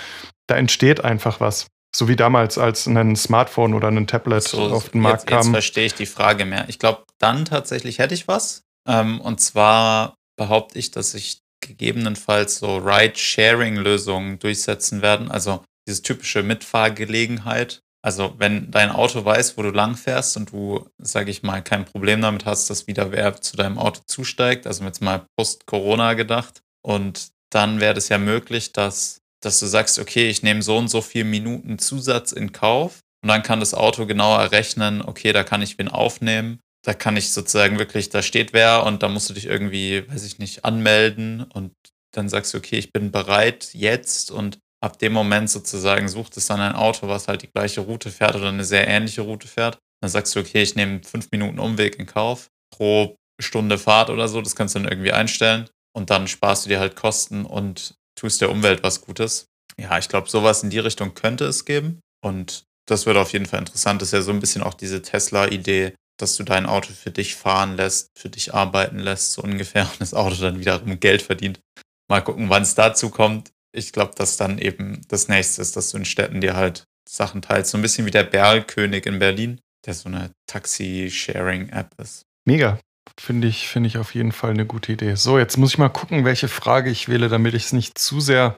da 0.47 0.57
entsteht 0.57 1.05
einfach 1.05 1.41
was. 1.41 1.67
So 1.95 2.09
wie 2.09 2.17
damals, 2.17 2.57
als 2.59 2.87
ein 2.87 3.17
Smartphone 3.17 3.75
oder 3.75 3.89
ein 3.89 4.07
Tablet 4.07 4.43
so, 4.45 4.63
auf 4.63 4.89
den 4.91 5.03
Markt 5.03 5.23
jetzt, 5.23 5.29
kam. 5.29 5.41
Jetzt 5.41 5.51
verstehe 5.51 5.87
ich 5.87 5.95
die 5.95 6.07
Frage 6.07 6.45
mehr. 6.45 6.65
Ich 6.69 6.79
glaube, 6.79 7.05
dann 7.19 7.45
tatsächlich 7.45 7.99
hätte 7.99 8.15
ich 8.15 8.29
was. 8.29 8.63
Ähm, 8.89 9.21
und 9.21 9.41
zwar 9.41 10.15
behaupte 10.37 10.79
ich, 10.79 10.91
dass 10.91 11.13
sich 11.13 11.41
gegebenenfalls 11.61 12.59
so 12.59 12.79
Ride-Sharing-Lösungen 12.79 14.39
durchsetzen 14.39 15.03
werden. 15.03 15.31
Also 15.31 15.65
dieses 15.87 16.03
typische 16.03 16.43
Mitfahrgelegenheit, 16.43 17.81
also 18.05 18.35
wenn 18.39 18.71
dein 18.71 18.91
Auto 18.91 19.25
weiß, 19.25 19.57
wo 19.57 19.63
du 19.63 19.71
langfährst 19.71 20.37
und 20.37 20.51
du, 20.51 20.89
sage 20.99 21.31
ich 21.31 21.43
mal, 21.43 21.63
kein 21.63 21.85
Problem 21.85 22.21
damit 22.21 22.47
hast, 22.47 22.69
dass 22.69 22.89
wieder 22.89 23.13
wer 23.13 23.41
zu 23.41 23.57
deinem 23.57 23.79
Auto 23.79 24.01
zusteigt, 24.07 24.67
also 24.67 24.85
jetzt 24.85 25.03
mal 25.03 25.27
post-Corona 25.37 26.15
gedacht, 26.15 26.63
und 26.85 27.29
dann 27.51 27.81
wäre 27.81 27.97
es 27.99 28.09
ja 28.09 28.19
möglich, 28.19 28.73
dass, 28.73 29.22
dass 29.43 29.61
du 29.61 29.67
sagst, 29.67 29.99
okay, 29.99 30.29
ich 30.29 30.43
nehme 30.43 30.63
so 30.63 30.77
und 30.77 30.89
so 30.89 31.03
viele 31.03 31.25
Minuten 31.25 31.79
Zusatz 31.79 32.33
in 32.33 32.53
Kauf 32.53 33.01
und 33.23 33.29
dann 33.29 33.43
kann 33.43 33.61
das 33.61 33.75
Auto 33.75 34.07
genauer 34.07 34.41
errechnen, 34.41 35.03
okay, 35.03 35.33
da 35.33 35.45
kann 35.45 35.63
ich 35.63 35.79
wen 35.79 35.89
aufnehmen, 35.89 36.61
da 36.85 36.95
kann 36.95 37.17
ich 37.17 37.31
sozusagen 37.31 37.79
wirklich, 37.79 38.11
da 38.11 38.23
steht 38.23 38.53
wer 38.53 38.85
und 38.85 39.03
da 39.03 39.09
musst 39.09 39.31
du 39.31 39.35
dich 39.35 39.47
irgendwie, 39.47 40.09
weiß 40.09 40.25
ich 40.25 40.39
nicht, 40.39 40.65
anmelden 40.65 41.43
und 41.43 41.73
dann 42.15 42.29
sagst 42.29 42.53
du, 42.55 42.59
okay, 42.59 42.79
ich 42.79 42.93
bin 42.93 43.11
bereit 43.11 43.71
jetzt 43.73 44.31
und 44.31 44.59
ab 44.83 44.99
dem 44.99 45.13
Moment 45.13 45.49
sozusagen 45.49 46.09
sucht 46.09 46.37
es 46.37 46.47
dann 46.47 46.61
ein 46.61 46.75
Auto, 46.75 47.09
was 47.09 47.29
halt 47.29 47.43
die 47.43 47.51
gleiche 47.51 47.83
Route 47.83 48.11
fährt 48.11 48.35
oder 48.35 48.49
eine 48.49 48.65
sehr 48.65 48.87
ähnliche 48.89 49.23
Route 49.23 49.47
fährt. 49.47 49.79
Dann 50.03 50.11
sagst 50.11 50.35
du, 50.35 50.41
okay, 50.41 50.63
ich 50.63 50.75
nehme 50.75 51.01
fünf 51.05 51.31
Minuten 51.31 51.61
Umweg 51.61 51.99
in 51.99 52.07
Kauf 52.07 52.51
pro 52.75 53.17
Stunde 53.41 53.79
Fahrt 53.79 54.11
oder 54.11 54.29
so. 54.29 54.43
Das 54.43 54.57
kannst 54.57 54.75
du 54.75 54.81
dann 54.81 54.89
irgendwie 54.91 55.13
einstellen. 55.13 55.69
Und 55.95 56.11
dann 56.11 56.27
sparst 56.27 56.65
du 56.65 56.69
dir 56.69 56.81
halt 56.81 56.97
Kosten 56.97 57.45
und 57.45 57.95
tust 58.15 58.41
der 58.41 58.51
Umwelt 58.51 58.83
was 58.83 59.01
Gutes. 59.01 59.47
Ja, 59.79 59.99
ich 59.99 60.09
glaube, 60.09 60.29
sowas 60.29 60.63
in 60.63 60.71
die 60.71 60.79
Richtung 60.79 61.15
könnte 61.15 61.45
es 61.45 61.65
geben. 61.65 62.01
Und 62.25 62.65
das 62.87 63.07
wird 63.07 63.17
auf 63.17 63.33
jeden 63.33 63.47
Fall 63.47 63.61
interessant. 63.61 64.03
Das 64.03 64.09
ist 64.09 64.13
ja 64.13 64.23
so 64.23 64.33
ein 64.33 64.41
bisschen 64.41 64.63
auch 64.63 64.75
diese 64.75 65.03
Tesla-Idee, 65.03 65.95
dass 66.19 66.37
du 66.37 66.45
dein 66.45 66.67
Auto 66.67 66.93
für 66.93 67.11
dich 67.11 67.35
fahren 67.35 67.77
lässt, 67.77 68.09
für 68.17 68.29
dich 68.29 68.55
arbeiten 68.55 68.99
lässt, 68.99 69.33
so 69.33 69.43
ungefähr, 69.43 69.85
und 69.85 70.01
das 70.01 70.15
Auto 70.15 70.37
dann 70.37 70.61
wiederum 70.61 71.01
Geld 71.01 71.23
verdient. 71.23 71.61
Mal 72.09 72.21
gucken, 72.21 72.51
wann 72.51 72.63
es 72.63 72.75
dazu 72.75 73.11
kommt 73.11 73.51
ich 73.73 73.93
glaube, 73.93 74.13
dass 74.15 74.37
dann 74.37 74.59
eben 74.59 75.01
das 75.09 75.29
nächste 75.29 75.63
ist, 75.63 75.77
dass 75.77 75.91
du 75.91 75.99
in 75.99 76.05
Städten 76.05 76.41
dir 76.41 76.55
halt 76.55 76.85
Sachen 77.09 77.43
teilst. 77.43 77.71
So 77.71 77.79
ein 77.79 77.83
bisschen 77.83 78.07
wie 78.07 78.11
der 78.11 78.25
Berlkönig 78.25 79.07
in 79.07 79.19
Berlin, 79.19 79.61
der 79.87 79.95
so 79.95 80.09
eine 80.09 80.31
Taxi-Sharing-App 80.47 81.99
ist. 81.99 82.23
Mega. 82.45 82.79
Finde 83.21 83.49
ich, 83.49 83.69
finde 83.69 83.89
ich 83.89 83.99
auf 83.99 84.15
jeden 84.15 84.33
Fall 84.33 84.51
eine 84.51 84.67
gute 84.67 84.93
Idee. 84.93 85.15
So, 85.15 85.39
jetzt 85.39 85.57
muss 85.57 85.73
ich 85.73 85.79
mal 85.79 85.89
gucken, 85.89 86.25
welche 86.25 86.49
Frage 86.49 86.91
ich 86.91 87.09
wähle, 87.09 87.29
damit 87.29 87.55
ich 87.55 87.65
es 87.65 87.73
nicht 87.73 87.99
zu 87.99 88.21
sehr 88.21 88.57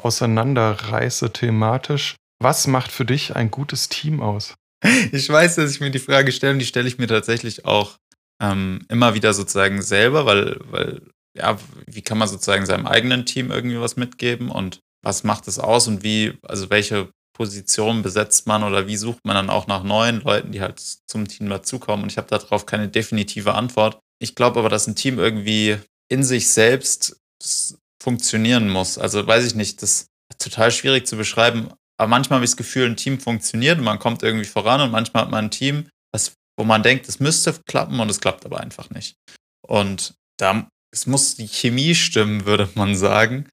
auseinanderreiße 0.00 1.32
thematisch. 1.32 2.16
Was 2.42 2.66
macht 2.66 2.90
für 2.90 3.04
dich 3.04 3.36
ein 3.36 3.50
gutes 3.50 3.88
Team 3.88 4.20
aus? 4.20 4.54
Ich 5.12 5.28
weiß, 5.28 5.56
dass 5.56 5.70
ich 5.70 5.80
mir 5.80 5.90
die 5.90 5.98
Frage 5.98 6.32
stelle 6.32 6.52
und 6.52 6.58
die 6.58 6.66
stelle 6.66 6.88
ich 6.88 6.98
mir 6.98 7.06
tatsächlich 7.06 7.64
auch 7.64 7.96
ähm, 8.42 8.84
immer 8.88 9.14
wieder 9.14 9.32
sozusagen 9.32 9.80
selber, 9.80 10.26
weil, 10.26 10.58
weil, 10.70 11.02
ja, 11.36 11.58
wie 11.86 12.02
kann 12.02 12.18
man 12.18 12.28
sozusagen 12.28 12.66
seinem 12.66 12.86
eigenen 12.86 13.24
Team 13.24 13.50
irgendwie 13.50 13.80
was 13.80 13.96
mitgeben 13.96 14.50
und 14.50 14.80
was 15.02 15.24
macht 15.24 15.48
es 15.48 15.58
aus 15.58 15.88
und 15.88 16.02
wie, 16.02 16.38
also 16.42 16.70
welche 16.70 17.08
Position 17.34 18.02
besetzt 18.02 18.46
man 18.46 18.62
oder 18.62 18.86
wie 18.86 18.96
sucht 18.96 19.24
man 19.24 19.34
dann 19.34 19.50
auch 19.50 19.66
nach 19.66 19.82
neuen 19.82 20.20
Leuten, 20.22 20.52
die 20.52 20.60
halt 20.60 20.80
zum 20.80 21.28
Team 21.28 21.48
dazukommen? 21.48 22.04
Und 22.04 22.12
ich 22.12 22.16
habe 22.16 22.28
darauf 22.28 22.64
keine 22.66 22.88
definitive 22.88 23.54
Antwort. 23.54 23.98
Ich 24.20 24.34
glaube 24.34 24.60
aber, 24.60 24.68
dass 24.68 24.86
ein 24.86 24.96
Team 24.96 25.18
irgendwie 25.18 25.76
in 26.08 26.22
sich 26.22 26.48
selbst 26.48 27.20
funktionieren 28.02 28.70
muss. 28.70 28.98
Also 28.98 29.26
weiß 29.26 29.44
ich 29.44 29.54
nicht, 29.54 29.82
das 29.82 30.06
ist 30.30 30.38
total 30.38 30.70
schwierig 30.70 31.06
zu 31.06 31.16
beschreiben. 31.16 31.68
Aber 31.98 32.08
manchmal 32.08 32.38
habe 32.38 32.44
ich 32.44 32.52
das 32.52 32.56
Gefühl, 32.56 32.86
ein 32.86 32.96
Team 32.96 33.20
funktioniert 33.20 33.78
und 33.78 33.84
man 33.84 33.98
kommt 33.98 34.22
irgendwie 34.22 34.46
voran 34.46 34.80
und 34.80 34.90
manchmal 34.90 35.24
hat 35.24 35.30
man 35.30 35.46
ein 35.46 35.50
Team, 35.50 35.88
was, 36.12 36.32
wo 36.58 36.64
man 36.64 36.82
denkt, 36.82 37.08
es 37.08 37.20
müsste 37.20 37.54
klappen 37.66 38.00
und 38.00 38.10
es 38.10 38.20
klappt 38.20 38.44
aber 38.44 38.60
einfach 38.60 38.90
nicht. 38.90 39.14
Und 39.66 40.14
da 40.38 40.68
es 40.94 41.06
muss 41.06 41.34
die 41.34 41.48
Chemie 41.48 41.94
stimmen, 41.94 42.46
würde 42.46 42.68
man 42.76 42.94
sagen. 42.94 43.48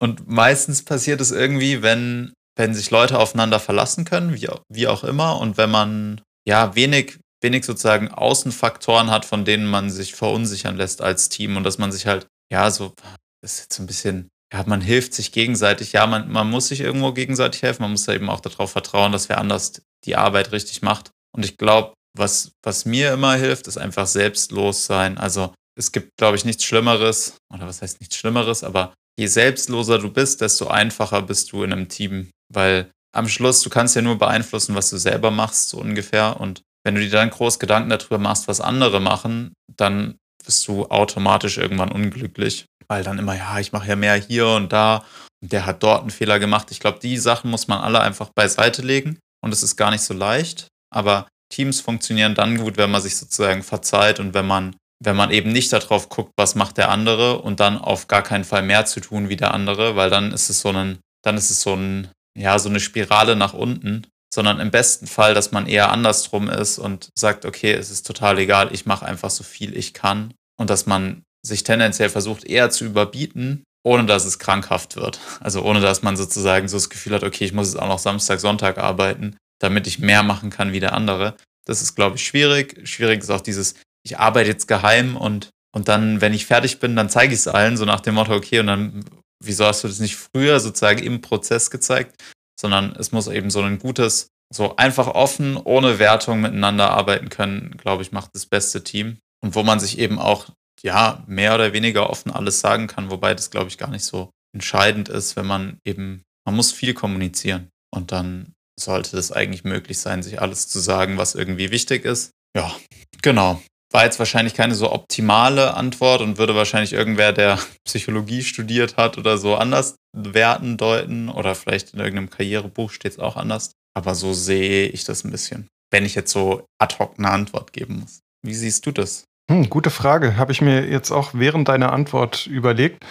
Und 0.00 0.28
meistens 0.28 0.82
passiert 0.82 1.20
es 1.20 1.30
irgendwie, 1.30 1.82
wenn, 1.82 2.32
wenn 2.56 2.74
sich 2.74 2.90
Leute 2.90 3.18
aufeinander 3.18 3.60
verlassen 3.60 4.04
können, 4.04 4.34
wie, 4.34 4.48
wie 4.68 4.88
auch 4.88 5.04
immer, 5.04 5.38
und 5.38 5.56
wenn 5.56 5.70
man 5.70 6.20
ja 6.46 6.74
wenig, 6.74 7.18
wenig 7.42 7.64
sozusagen 7.64 8.10
Außenfaktoren 8.10 9.10
hat, 9.10 9.24
von 9.24 9.44
denen 9.44 9.66
man 9.66 9.90
sich 9.90 10.14
verunsichern 10.14 10.76
lässt 10.76 11.02
als 11.02 11.28
Team 11.28 11.56
und 11.56 11.64
dass 11.64 11.78
man 11.78 11.92
sich 11.92 12.06
halt, 12.06 12.26
ja, 12.50 12.70
so, 12.70 12.94
das 13.42 13.54
ist 13.54 13.60
jetzt 13.60 13.76
so 13.76 13.82
ein 13.82 13.86
bisschen, 13.86 14.28
ja, 14.52 14.64
man 14.66 14.80
hilft 14.80 15.12
sich 15.12 15.32
gegenseitig. 15.32 15.92
Ja, 15.92 16.06
man, 16.06 16.30
man 16.30 16.48
muss 16.48 16.68
sich 16.68 16.80
irgendwo 16.80 17.12
gegenseitig 17.12 17.62
helfen. 17.62 17.82
Man 17.82 17.90
muss 17.90 18.06
ja 18.06 18.14
eben 18.14 18.30
auch 18.30 18.40
darauf 18.40 18.70
vertrauen, 18.70 19.12
dass 19.12 19.28
wer 19.28 19.38
anders 19.38 19.82
die 20.04 20.16
Arbeit 20.16 20.52
richtig 20.52 20.82
macht. 20.82 21.10
Und 21.34 21.44
ich 21.44 21.56
glaube, 21.56 21.94
was, 22.16 22.52
was 22.64 22.84
mir 22.84 23.12
immer 23.12 23.34
hilft, 23.34 23.66
ist 23.66 23.76
einfach 23.76 24.06
selbstlos 24.06 24.86
sein. 24.86 25.18
Also 25.18 25.52
es 25.76 25.92
gibt, 25.92 26.10
glaube 26.16 26.36
ich, 26.36 26.44
nichts 26.44 26.64
Schlimmeres, 26.64 27.36
oder 27.52 27.66
was 27.66 27.82
heißt 27.82 28.00
nichts 28.00 28.16
Schlimmeres, 28.16 28.64
aber 28.64 28.94
je 29.18 29.26
selbstloser 29.26 29.98
du 29.98 30.10
bist, 30.10 30.40
desto 30.40 30.68
einfacher 30.68 31.22
bist 31.22 31.52
du 31.52 31.62
in 31.62 31.72
einem 31.72 31.88
Team. 31.88 32.30
Weil 32.52 32.90
am 33.12 33.28
Schluss, 33.28 33.62
du 33.62 33.70
kannst 33.70 33.96
ja 33.96 34.02
nur 34.02 34.18
beeinflussen, 34.18 34.74
was 34.74 34.90
du 34.90 34.98
selber 34.98 35.30
machst, 35.30 35.70
so 35.70 35.78
ungefähr. 35.78 36.40
Und 36.40 36.62
wenn 36.84 36.94
du 36.94 37.00
dir 37.00 37.10
dann 37.10 37.30
groß 37.30 37.58
Gedanken 37.58 37.90
darüber 37.90 38.18
machst, 38.18 38.48
was 38.48 38.60
andere 38.60 39.00
machen, 39.00 39.52
dann 39.76 40.16
bist 40.44 40.66
du 40.68 40.86
automatisch 40.86 41.58
irgendwann 41.58 41.90
unglücklich. 41.90 42.66
Weil 42.88 43.02
dann 43.02 43.18
immer, 43.18 43.36
ja, 43.36 43.58
ich 43.58 43.72
mache 43.72 43.88
ja 43.88 43.96
mehr 43.96 44.14
hier 44.14 44.46
und 44.48 44.72
da 44.72 45.04
und 45.42 45.52
der 45.52 45.66
hat 45.66 45.82
dort 45.82 46.02
einen 46.02 46.10
Fehler 46.10 46.38
gemacht. 46.38 46.70
Ich 46.70 46.78
glaube, 46.78 47.00
die 47.00 47.18
Sachen 47.18 47.50
muss 47.50 47.66
man 47.66 47.80
alle 47.80 48.00
einfach 48.00 48.30
beiseite 48.34 48.82
legen 48.82 49.18
und 49.42 49.52
es 49.52 49.62
ist 49.62 49.76
gar 49.76 49.90
nicht 49.90 50.02
so 50.02 50.14
leicht. 50.14 50.68
Aber 50.94 51.26
Teams 51.52 51.80
funktionieren 51.80 52.34
dann 52.34 52.58
gut, 52.58 52.76
wenn 52.76 52.90
man 52.90 53.02
sich 53.02 53.16
sozusagen 53.16 53.62
verzeiht 53.62 54.20
und 54.20 54.34
wenn 54.34 54.46
man 54.46 54.76
wenn 55.04 55.16
man 55.16 55.30
eben 55.30 55.52
nicht 55.52 55.72
darauf 55.72 56.08
guckt, 56.08 56.32
was 56.36 56.54
macht 56.54 56.78
der 56.78 56.90
andere 56.90 57.40
und 57.40 57.60
dann 57.60 57.78
auf 57.78 58.08
gar 58.08 58.22
keinen 58.22 58.44
Fall 58.44 58.62
mehr 58.62 58.86
zu 58.86 59.00
tun 59.00 59.28
wie 59.28 59.36
der 59.36 59.52
andere, 59.52 59.96
weil 59.96 60.10
dann 60.10 60.32
ist 60.32 60.48
es 60.48 60.60
so 60.60 60.70
ein, 60.70 60.98
dann 61.22 61.36
ist 61.36 61.50
es 61.50 61.60
so 61.60 61.74
ein, 61.74 62.08
ja, 62.36 62.58
so 62.58 62.68
eine 62.68 62.80
Spirale 62.80 63.36
nach 63.36 63.54
unten, 63.54 64.06
sondern 64.32 64.60
im 64.60 64.70
besten 64.70 65.06
Fall, 65.06 65.34
dass 65.34 65.52
man 65.52 65.66
eher 65.66 65.90
andersrum 65.90 66.48
ist 66.48 66.78
und 66.78 67.10
sagt, 67.14 67.44
okay, 67.44 67.72
es 67.72 67.90
ist 67.90 68.06
total 68.06 68.38
egal, 68.38 68.68
ich 68.72 68.86
mache 68.86 69.06
einfach 69.06 69.30
so 69.30 69.42
viel 69.44 69.76
ich 69.76 69.94
kann 69.94 70.34
und 70.58 70.70
dass 70.70 70.86
man 70.86 71.22
sich 71.44 71.64
tendenziell 71.64 72.10
versucht 72.10 72.44
eher 72.44 72.70
zu 72.70 72.84
überbieten, 72.84 73.64
ohne 73.84 74.04
dass 74.04 74.24
es 74.24 74.38
krankhaft 74.38 74.96
wird. 74.96 75.20
Also 75.40 75.62
ohne 75.62 75.80
dass 75.80 76.02
man 76.02 76.16
sozusagen 76.16 76.68
so 76.68 76.76
das 76.76 76.90
Gefühl 76.90 77.14
hat, 77.14 77.22
okay, 77.22 77.44
ich 77.44 77.52
muss 77.52 77.72
jetzt 77.72 77.80
auch 77.80 77.88
noch 77.88 78.00
Samstag, 78.00 78.40
Sonntag 78.40 78.78
arbeiten, 78.78 79.36
damit 79.60 79.86
ich 79.86 80.00
mehr 80.00 80.22
machen 80.22 80.50
kann 80.50 80.72
wie 80.72 80.80
der 80.80 80.92
andere. 80.92 81.36
Das 81.66 81.82
ist, 81.82 81.94
glaube 81.94 82.16
ich, 82.16 82.24
schwierig. 82.24 82.86
Schwierig 82.86 83.22
ist 83.22 83.30
auch 83.30 83.40
dieses, 83.40 83.74
ich 84.02 84.18
arbeite 84.18 84.50
jetzt 84.50 84.66
geheim 84.66 85.16
und, 85.16 85.50
und 85.72 85.88
dann, 85.88 86.20
wenn 86.20 86.34
ich 86.34 86.46
fertig 86.46 86.80
bin, 86.80 86.96
dann 86.96 87.08
zeige 87.08 87.32
ich 87.32 87.40
es 87.40 87.48
allen, 87.48 87.76
so 87.76 87.84
nach 87.84 88.00
dem 88.00 88.16
Motto, 88.16 88.34
okay, 88.34 88.58
und 88.58 88.66
dann, 88.66 89.04
wieso 89.42 89.64
hast 89.64 89.84
du 89.84 89.88
das 89.88 90.00
nicht 90.00 90.16
früher 90.16 90.60
sozusagen 90.60 91.02
im 91.02 91.20
Prozess 91.20 91.70
gezeigt, 91.70 92.14
sondern 92.58 92.94
es 92.96 93.12
muss 93.12 93.28
eben 93.28 93.50
so 93.50 93.60
ein 93.62 93.78
gutes, 93.78 94.28
so 94.52 94.76
einfach 94.76 95.08
offen, 95.08 95.56
ohne 95.56 95.98
Wertung 95.98 96.40
miteinander 96.40 96.90
arbeiten 96.90 97.28
können, 97.28 97.76
glaube 97.76 98.02
ich, 98.02 98.12
macht 98.12 98.30
das 98.34 98.46
beste 98.46 98.82
Team. 98.82 99.18
Und 99.42 99.54
wo 99.54 99.62
man 99.62 99.80
sich 99.80 99.98
eben 99.98 100.18
auch, 100.18 100.48
ja, 100.82 101.22
mehr 101.26 101.54
oder 101.54 101.72
weniger 101.72 102.10
offen 102.10 102.30
alles 102.30 102.60
sagen 102.60 102.86
kann, 102.86 103.10
wobei 103.10 103.34
das, 103.34 103.50
glaube 103.50 103.68
ich, 103.68 103.78
gar 103.78 103.90
nicht 103.90 104.04
so 104.04 104.30
entscheidend 104.54 105.08
ist, 105.08 105.36
wenn 105.36 105.46
man 105.46 105.78
eben, 105.84 106.22
man 106.46 106.56
muss 106.56 106.72
viel 106.72 106.94
kommunizieren 106.94 107.68
und 107.94 108.12
dann 108.12 108.52
sollte 108.78 109.16
es 109.18 109.32
eigentlich 109.32 109.64
möglich 109.64 109.98
sein, 109.98 110.22
sich 110.22 110.40
alles 110.40 110.68
zu 110.68 110.80
sagen, 110.80 111.18
was 111.18 111.34
irgendwie 111.34 111.70
wichtig 111.70 112.04
ist. 112.04 112.30
Ja, 112.56 112.74
genau 113.22 113.60
war 113.92 114.04
jetzt 114.04 114.18
wahrscheinlich 114.18 114.54
keine 114.54 114.74
so 114.74 114.92
optimale 114.92 115.74
Antwort 115.74 116.20
und 116.20 116.38
würde 116.38 116.54
wahrscheinlich 116.54 116.92
irgendwer, 116.92 117.32
der 117.32 117.58
Psychologie 117.84 118.42
studiert 118.42 118.96
hat 118.96 119.18
oder 119.18 119.38
so 119.38 119.56
anders 119.56 119.96
werten, 120.16 120.76
deuten 120.76 121.28
oder 121.28 121.54
vielleicht 121.54 121.94
in 121.94 122.00
irgendeinem 122.00 122.30
Karrierebuch 122.30 122.90
steht 122.90 123.12
es 123.12 123.18
auch 123.18 123.36
anders. 123.36 123.72
Aber 123.94 124.14
so 124.14 124.32
sehe 124.32 124.88
ich 124.88 125.04
das 125.04 125.24
ein 125.24 125.30
bisschen, 125.30 125.68
wenn 125.90 126.04
ich 126.04 126.14
jetzt 126.14 126.32
so 126.32 126.66
ad 126.78 126.96
hoc 126.98 127.14
eine 127.18 127.30
Antwort 127.30 127.72
geben 127.72 128.00
muss. 128.00 128.20
Wie 128.42 128.54
siehst 128.54 128.84
du 128.86 128.92
das? 128.92 129.24
Hm, 129.50 129.70
gute 129.70 129.90
Frage. 129.90 130.36
Habe 130.36 130.52
ich 130.52 130.60
mir 130.60 130.86
jetzt 130.86 131.10
auch 131.10 131.30
während 131.32 131.68
deiner 131.68 131.92
Antwort 131.92 132.46
überlegt. 132.46 133.04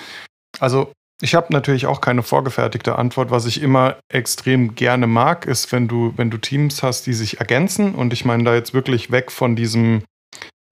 Also 0.60 0.92
ich 1.22 1.34
habe 1.34 1.54
natürlich 1.54 1.86
auch 1.86 2.02
keine 2.02 2.24
vorgefertigte 2.24 2.98
Antwort. 2.98 3.32
Was 3.32 3.46
ich 3.46 3.62
immer 3.62 3.98
extrem 4.10 4.76
gerne 4.76 5.08
mag, 5.08 5.46
ist, 5.46 5.72
wenn 5.72 5.88
du, 5.88 6.14
wenn 6.18 6.30
du 6.30 6.38
Teams 6.38 6.84
hast, 6.84 7.08
die 7.08 7.14
sich 7.14 7.40
ergänzen. 7.40 7.96
Und 7.96 8.12
ich 8.12 8.26
meine 8.26 8.44
da 8.44 8.54
jetzt 8.54 8.74
wirklich 8.74 9.12
weg 9.12 9.32
von 9.32 9.56
diesem 9.56 10.04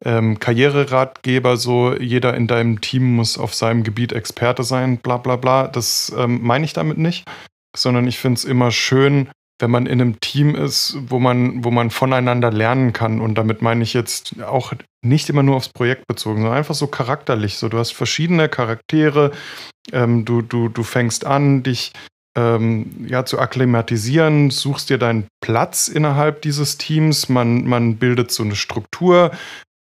ähm, 0.06 0.40
Karriereratgeber, 0.40 1.58
so 1.58 1.96
jeder 1.96 2.36
in 2.36 2.48
deinem 2.48 2.82
Team 2.82 3.16
muss 3.16 3.38
auf 3.38 3.54
seinem 3.54 3.84
Gebiet 3.84 4.14
Experte 4.14 4.64
sein, 4.64 4.98
bla 4.98 5.18
bla 5.18 5.36
bla. 5.36 5.68
Das 5.68 6.14
ähm, 6.18 6.40
meine 6.42 6.66
ich 6.66 6.74
damit 6.74 6.98
nicht, 6.98 7.26
sondern 7.76 8.08
ich 8.08 8.20
finde 8.20 8.38
es 8.38 8.46
immer 8.46 8.72
schön, 8.72 9.30
wenn 9.60 9.72
man 9.72 9.86
in 9.86 10.02
einem 10.02 10.20
Team 10.20 10.56
ist, 10.56 10.98
wo 11.08 11.20
man, 11.20 11.64
wo 11.64 11.72
man 11.72 11.90
voneinander 11.90 12.52
lernen 12.52 12.92
kann. 12.92 13.22
Und 13.22 13.36
damit 13.36 13.62
meine 13.62 13.84
ich 13.84 13.94
jetzt 13.94 14.42
auch 14.44 14.74
nicht 15.02 15.30
immer 15.30 15.44
nur 15.44 15.56
aufs 15.56 15.70
Projekt 15.70 16.08
bezogen, 16.08 16.42
sondern 16.42 16.58
einfach 16.58 16.76
so 16.76 16.88
charakterlich. 16.88 17.58
So, 17.58 17.70
du 17.70 17.78
hast 17.78 17.92
verschiedene 17.92 18.50
Charaktere, 18.50 19.32
ähm, 19.92 20.26
du, 20.26 20.42
du, 20.42 20.70
du 20.70 20.84
fängst 20.84 21.26
an, 21.26 21.64
dich 21.64 21.94
ähm, 22.36 23.06
ja, 23.08 23.26
zu 23.26 23.40
akklimatisieren, 23.40 24.50
suchst 24.50 24.90
dir 24.90 24.98
deinen 24.98 25.28
Platz 25.42 25.88
innerhalb 25.88 26.42
dieses 26.42 26.78
Teams, 26.78 27.30
man, 27.30 27.66
man 27.66 27.98
bildet 27.98 28.32
so 28.32 28.44
eine 28.44 28.56
Struktur, 28.56 29.32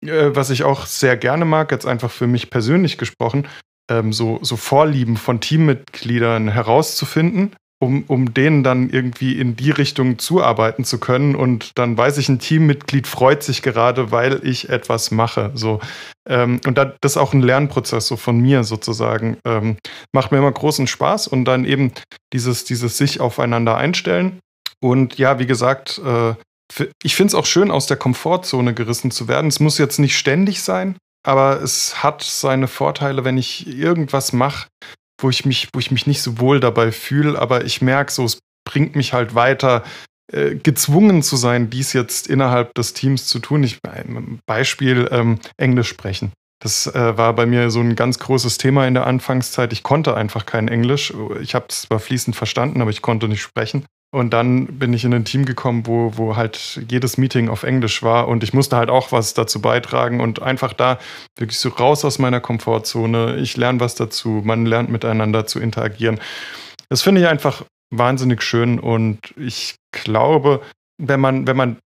äh, 0.04 0.36
was 0.36 0.50
ich 0.50 0.64
auch 0.64 0.86
sehr 0.86 1.18
gerne 1.18 1.46
mag, 1.46 1.72
jetzt 1.72 1.86
einfach 1.86 2.12
für 2.12 2.28
mich 2.28 2.50
persönlich 2.50 2.98
gesprochen, 2.98 3.48
ähm, 3.90 4.14
so, 4.14 4.40
so 4.42 4.56
Vorlieben 4.56 5.18
von 5.18 5.40
Teammitgliedern 5.40 6.48
herauszufinden, 6.48 7.56
um, 7.80 8.04
um 8.08 8.34
denen 8.34 8.64
dann 8.64 8.90
irgendwie 8.90 9.40
in 9.40 9.56
die 9.56 9.72
Richtung 9.72 10.18
zuarbeiten 10.18 10.86
zu 10.86 11.00
können. 11.00 11.36
Und 11.36 11.72
dann 11.76 11.98
weiß 11.98 12.18
ich, 12.18 12.30
ein 12.30 12.40
Teammitglied 12.40 13.06
freut 13.06 13.44
sich 13.44 13.62
gerade, 13.62 14.12
weil 14.12 14.42
ich 14.44 14.70
etwas 14.70 15.12
mache. 15.12 15.52
So. 15.54 15.80
Ähm, 16.28 16.60
und 16.66 16.78
das 16.78 16.94
ist 17.04 17.18
auch 17.18 17.34
ein 17.34 17.42
Lernprozess 17.42 18.08
so 18.08 18.18
von 18.18 18.40
mir 18.40 18.64
sozusagen. 18.64 19.38
Ähm, 19.46 19.78
macht 20.14 20.32
mir 20.32 20.40
immer 20.40 20.52
großen 20.52 20.88
Spaß 20.88 21.28
und 21.28 21.46
dann 21.46 21.66
eben 21.66 21.92
dieses, 22.34 22.64
dieses 22.64 22.98
sich 22.98 23.20
aufeinander 23.20 23.78
einstellen. 23.78 24.40
Und 24.82 25.18
ja, 25.18 25.40
wie 25.40 25.46
gesagt, 25.46 26.02
äh, 26.04 26.34
ich 27.04 27.16
finde 27.16 27.30
es 27.30 27.36
auch 27.36 27.46
schön, 27.46 27.72
aus 27.72 27.88
der 27.88 27.98
Komfortzone 27.98 28.74
gerissen 28.74 29.12
zu 29.12 29.28
werden. 29.28 29.48
Es 29.48 29.60
muss 29.60 29.78
jetzt 29.78 30.00
nicht 30.00 30.18
ständig 30.18 30.62
sein, 30.62 30.98
aber 31.26 31.62
es 31.62 32.04
hat 32.04 32.24
seine 32.24 32.68
Vorteile, 32.68 33.24
wenn 33.24 33.38
ich 33.38 33.68
irgendwas 33.68 34.34
mache, 34.34 34.68
wo 35.22 35.30
ich 35.30 35.46
mich, 35.46 35.70
wo 35.74 35.80
ich 35.80 35.92
mich 35.92 36.08
nicht 36.08 36.22
so 36.22 36.40
wohl 36.40 36.60
dabei 36.60 36.92
fühle, 36.92 37.40
aber 37.40 37.66
ich 37.66 37.82
merke 37.82 38.12
so, 38.12 38.26
es 38.26 38.40
bringt 38.68 38.96
mich 38.96 39.14
halt 39.14 39.36
weiter, 39.36 39.84
äh, 40.32 40.56
gezwungen 40.56 41.22
zu 41.22 41.36
sein, 41.36 41.70
dies 41.70 41.94
jetzt 41.94 42.28
innerhalb 42.28 42.74
des 42.74 42.94
Teams 42.94 43.28
zu 43.28 43.40
tun. 43.40 43.64
Ich 43.64 43.80
Beispiel 44.48 45.08
ähm, 45.12 45.40
Englisch 45.58 45.90
sprechen. 45.90 46.32
Das 46.60 46.88
äh, 46.88 47.18
war 47.18 47.34
bei 47.34 47.46
mir 47.46 47.70
so 47.70 47.80
ein 47.80 47.96
ganz 47.96 48.18
großes 48.18 48.58
Thema 48.58 48.88
in 48.88 48.96
der 48.96 49.06
Anfangszeit. 49.06 49.72
Ich 49.72 49.84
konnte 49.84 50.16
einfach 50.16 50.46
kein 50.46 50.68
Englisch. 50.68 51.14
Ich 51.42 51.54
habe 51.54 51.66
es 51.70 51.84
zwar 51.84 52.00
fließend 52.00 52.36
verstanden, 52.36 52.82
aber 52.82 52.90
ich 52.90 53.04
konnte 53.04 53.28
nicht 53.28 53.42
sprechen. 53.42 53.86
Und 54.16 54.30
dann 54.30 54.68
bin 54.68 54.94
ich 54.94 55.04
in 55.04 55.14
ein 55.14 55.26
Team 55.26 55.44
gekommen, 55.44 55.88
wo, 55.88 56.14
wo 56.16 56.38
halt 56.38 56.80
jedes 56.88 57.18
Meeting 57.18 57.50
auf 57.50 57.64
Englisch 57.64 58.02
war 58.02 58.30
und 58.30 58.46
ich 58.46 58.54
musste 58.54 58.78
halt 58.78 58.90
auch 58.90 59.12
was 59.12 59.34
dazu 59.34 59.60
beitragen 59.60 60.22
und 60.22 60.42
einfach 60.42 60.72
da 60.72 61.00
wirklich 61.38 61.60
so 61.60 61.68
raus 61.68 62.06
aus 62.06 62.18
meiner 62.18 62.40
Komfortzone. 62.40 63.36
Ich 63.36 63.58
lerne 63.58 63.82
was 63.82 63.96
dazu, 63.96 64.42
man 64.46 64.66
lernt 64.66 64.90
miteinander 64.90 65.48
zu 65.48 65.60
interagieren. 65.60 66.22
Das 66.88 67.02
finde 67.02 67.20
ich 67.20 67.28
einfach 67.28 67.66
wahnsinnig 67.90 68.42
schön 68.42 68.80
und 68.80 69.20
ich 69.36 69.76
glaube, 69.92 70.62
wenn 70.98 71.20
man, 71.20 71.46
wenn 71.46 71.58
man 71.58 71.78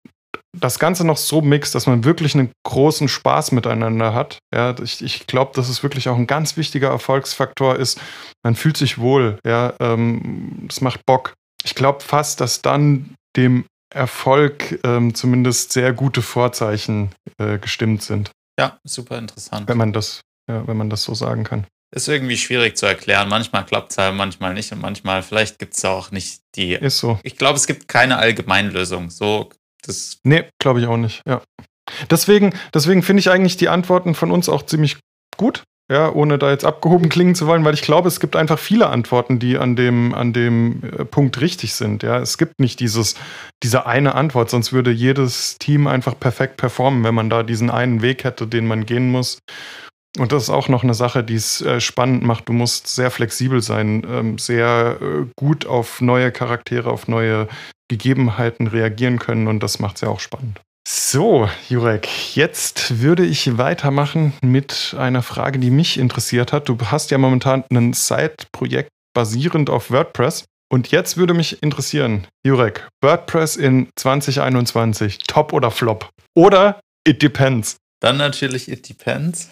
das 0.54 0.78
Ganze 0.78 1.06
noch 1.06 1.16
so 1.16 1.40
mixt, 1.40 1.74
dass 1.74 1.86
man 1.86 2.04
wirklich 2.04 2.34
einen 2.34 2.50
großen 2.66 3.08
Spaß 3.08 3.52
miteinander 3.52 4.12
hat. 4.12 4.38
Ja, 4.54 4.74
ich, 4.82 5.02
ich 5.02 5.26
glaube, 5.26 5.52
dass 5.54 5.70
es 5.70 5.82
wirklich 5.82 6.10
auch 6.10 6.16
ein 6.16 6.26
ganz 6.26 6.58
wichtiger 6.58 6.88
Erfolgsfaktor 6.88 7.76
ist. 7.76 7.98
Man 8.42 8.54
fühlt 8.54 8.76
sich 8.76 8.98
wohl, 8.98 9.38
ja, 9.46 9.72
ähm, 9.80 10.66
es 10.68 10.82
macht 10.82 11.06
Bock 11.06 11.34
ich 11.64 11.74
glaube 11.74 12.02
fast, 12.02 12.40
dass 12.40 12.62
dann 12.62 13.14
dem 13.36 13.64
Erfolg 13.92 14.80
ähm, 14.84 15.14
zumindest 15.14 15.72
sehr 15.72 15.92
gute 15.92 16.22
Vorzeichen 16.22 17.10
äh, 17.38 17.58
gestimmt 17.58 18.02
sind. 18.02 18.30
Ja, 18.58 18.78
super 18.84 19.18
interessant. 19.18 19.68
Wenn 19.68 19.78
man 19.78 19.92
das, 19.92 20.20
ja, 20.50 20.66
wenn 20.66 20.76
man 20.76 20.90
das 20.90 21.04
so 21.04 21.14
sagen 21.14 21.44
kann. 21.44 21.66
Ist 21.94 22.08
irgendwie 22.08 22.36
schwierig 22.36 22.76
zu 22.76 22.84
erklären. 22.84 23.28
Manchmal 23.28 23.64
klappt 23.64 23.92
es 23.92 23.98
halt, 23.98 24.14
manchmal 24.14 24.52
nicht 24.52 24.72
und 24.72 24.82
manchmal, 24.82 25.22
vielleicht 25.22 25.58
gibt 25.58 25.74
es 25.74 25.84
auch 25.84 26.10
nicht 26.10 26.42
die. 26.54 26.74
Ist 26.74 26.98
so. 26.98 27.18
Ich 27.22 27.38
glaube, 27.38 27.56
es 27.56 27.66
gibt 27.66 27.88
keine 27.88 28.18
Allgemeinlösung. 28.18 29.08
So, 29.08 29.48
das. 29.82 30.18
Nee, 30.22 30.50
glaube 30.58 30.80
ich 30.80 30.86
auch 30.86 30.98
nicht, 30.98 31.22
ja. 31.26 31.40
Deswegen, 32.10 32.54
deswegen 32.74 33.02
finde 33.02 33.20
ich 33.20 33.30
eigentlich 33.30 33.56
die 33.56 33.70
Antworten 33.70 34.14
von 34.14 34.30
uns 34.30 34.50
auch 34.50 34.66
ziemlich 34.66 34.98
gut 35.38 35.62
ja, 35.90 36.12
ohne 36.12 36.38
da 36.38 36.50
jetzt 36.50 36.64
abgehoben 36.64 37.08
klingen 37.08 37.34
zu 37.34 37.46
wollen, 37.46 37.64
weil 37.64 37.74
ich 37.74 37.82
glaube, 37.82 38.08
es 38.08 38.20
gibt 38.20 38.36
einfach 38.36 38.58
viele 38.58 38.88
Antworten, 38.88 39.38
die 39.38 39.56
an 39.56 39.74
dem, 39.74 40.14
an 40.14 40.32
dem 40.32 40.82
äh, 40.82 41.04
Punkt 41.04 41.40
richtig 41.40 41.74
sind. 41.74 42.02
Ja, 42.02 42.18
es 42.18 42.36
gibt 42.36 42.60
nicht 42.60 42.80
dieses, 42.80 43.14
diese 43.62 43.86
eine 43.86 44.14
Antwort, 44.14 44.50
sonst 44.50 44.72
würde 44.72 44.90
jedes 44.90 45.56
Team 45.58 45.86
einfach 45.86 46.18
perfekt 46.18 46.58
performen, 46.58 47.04
wenn 47.04 47.14
man 47.14 47.30
da 47.30 47.42
diesen 47.42 47.70
einen 47.70 48.02
Weg 48.02 48.24
hätte, 48.24 48.46
den 48.46 48.66
man 48.66 48.84
gehen 48.84 49.10
muss. 49.10 49.38
Und 50.18 50.32
das 50.32 50.44
ist 50.44 50.50
auch 50.50 50.68
noch 50.68 50.82
eine 50.82 50.94
Sache, 50.94 51.24
die 51.24 51.36
es 51.36 51.62
äh, 51.62 51.80
spannend 51.80 52.22
macht. 52.22 52.48
Du 52.48 52.52
musst 52.52 52.88
sehr 52.88 53.10
flexibel 53.10 53.62
sein, 53.62 54.06
ähm, 54.10 54.38
sehr 54.38 54.98
äh, 55.00 55.26
gut 55.36 55.66
auf 55.66 56.00
neue 56.02 56.32
Charaktere, 56.32 56.90
auf 56.90 57.08
neue 57.08 57.48
Gegebenheiten 57.88 58.66
reagieren 58.66 59.18
können 59.18 59.48
und 59.48 59.62
das 59.62 59.78
macht 59.78 59.96
es 59.96 60.02
ja 60.02 60.08
auch 60.08 60.20
spannend. 60.20 60.60
So, 60.90 61.50
Jurek, 61.68 62.34
jetzt 62.34 63.02
würde 63.02 63.22
ich 63.22 63.58
weitermachen 63.58 64.32
mit 64.40 64.96
einer 64.96 65.22
Frage, 65.22 65.58
die 65.58 65.68
mich 65.68 65.98
interessiert 65.98 66.50
hat. 66.50 66.70
Du 66.70 66.78
hast 66.80 67.10
ja 67.10 67.18
momentan 67.18 67.62
ein 67.70 67.92
Side-Projekt 67.92 68.88
basierend 69.14 69.68
auf 69.68 69.90
WordPress. 69.90 70.46
Und 70.72 70.90
jetzt 70.90 71.18
würde 71.18 71.34
mich 71.34 71.62
interessieren, 71.62 72.26
Jurek, 72.42 72.88
WordPress 73.02 73.56
in 73.56 73.90
2021, 73.96 75.18
top 75.26 75.52
oder 75.52 75.70
flop? 75.70 76.08
Oder 76.34 76.80
it 77.06 77.20
depends? 77.20 77.76
Dann 78.00 78.16
natürlich 78.16 78.70
it 78.70 78.88
depends. 78.88 79.50